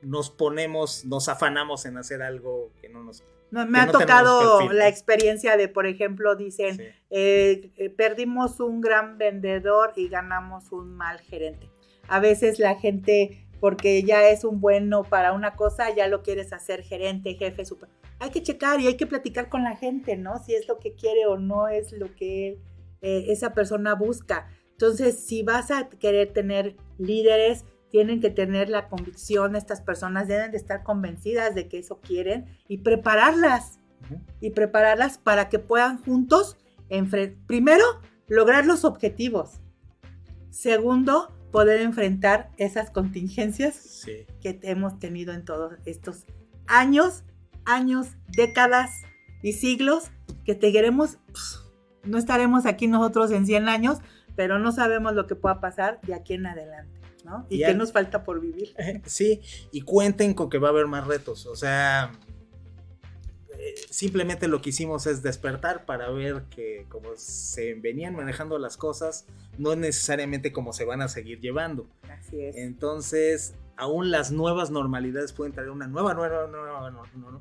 [0.00, 3.22] nos ponemos, nos afanamos en hacer algo que no nos...
[3.50, 9.92] me ha tocado la experiencia de, por ejemplo, dicen, eh, eh, perdimos un gran vendedor
[9.96, 11.68] y ganamos un mal gerente.
[12.08, 16.52] A veces la gente, porque ya es un bueno para una cosa, ya lo quieres
[16.52, 17.88] hacer gerente, jefe, super
[18.20, 20.42] hay que checar y hay que platicar con la gente, ¿no?
[20.42, 22.60] Si es lo que quiere o no es lo que
[23.00, 24.48] eh, esa persona busca.
[24.72, 30.50] Entonces, si vas a querer tener líderes, tienen que tener la convicción, estas personas deben
[30.50, 33.80] de estar convencidas de que eso quieren y prepararlas,
[34.40, 36.56] y prepararlas para que puedan juntos,
[37.46, 37.84] primero,
[38.26, 39.60] lograr los objetivos.
[40.50, 44.04] Segundo, poder enfrentar esas contingencias
[44.40, 46.24] que hemos tenido en todos estos
[46.66, 47.24] años
[47.68, 48.90] años, décadas
[49.42, 50.10] y siglos
[50.44, 51.60] que te queremos, pues,
[52.02, 53.98] no estaremos aquí nosotros en 100 años,
[54.34, 57.46] pero no sabemos lo que pueda pasar de aquí en adelante, ¿no?
[57.50, 58.74] Y, qué nos falta por vivir.
[59.04, 62.12] Sí, y cuenten con que va a haber más retos, o sea,
[63.90, 69.26] simplemente lo que hicimos es despertar para ver que como se venían manejando las cosas,
[69.56, 71.86] no necesariamente como se van a seguir llevando.
[72.08, 72.56] Así es.
[72.56, 76.90] Entonces, aún las nuevas normalidades pueden traer una nueva, nueva, nueva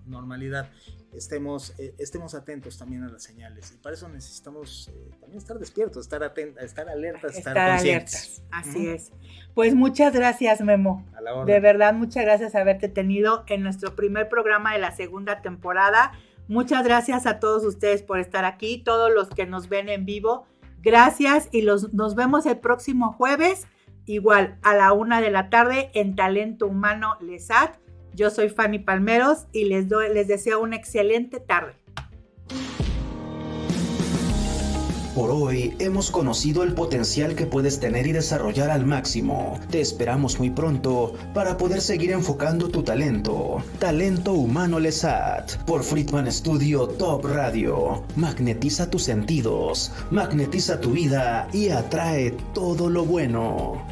[0.05, 0.71] normalidad.
[1.17, 3.71] Estemos, eh, estemos atentos también a las señales.
[3.73, 8.41] Y para eso necesitamos eh, también estar despiertos, estar atentos, estar alertas, estar, conscientes.
[8.51, 9.11] Así es.
[9.53, 11.05] Pues muchas gracias, Memo.
[11.45, 16.11] De verdad, muchas gracias haberte tenido en nuestro primer programa de la segunda temporada.
[16.47, 20.45] Muchas gracias a todos ustedes por estar aquí, todos los que nos ven en vivo.
[20.81, 23.67] Gracias y los, nos vemos el próximo jueves
[24.05, 27.75] igual a la una de la tarde en Talento Humano Lesat.
[28.17, 31.73] Yo soy Fanny Palmeros y les, doy, les deseo una excelente tarde.
[35.13, 39.59] Por hoy hemos conocido el potencial que puedes tener y desarrollar al máximo.
[39.69, 43.63] Te esperamos muy pronto para poder seguir enfocando tu talento.
[43.77, 48.03] Talento Humano Lesat por Friedman Studio Top Radio.
[48.15, 53.85] Magnetiza tus sentidos, magnetiza tu vida y atrae todo lo bueno.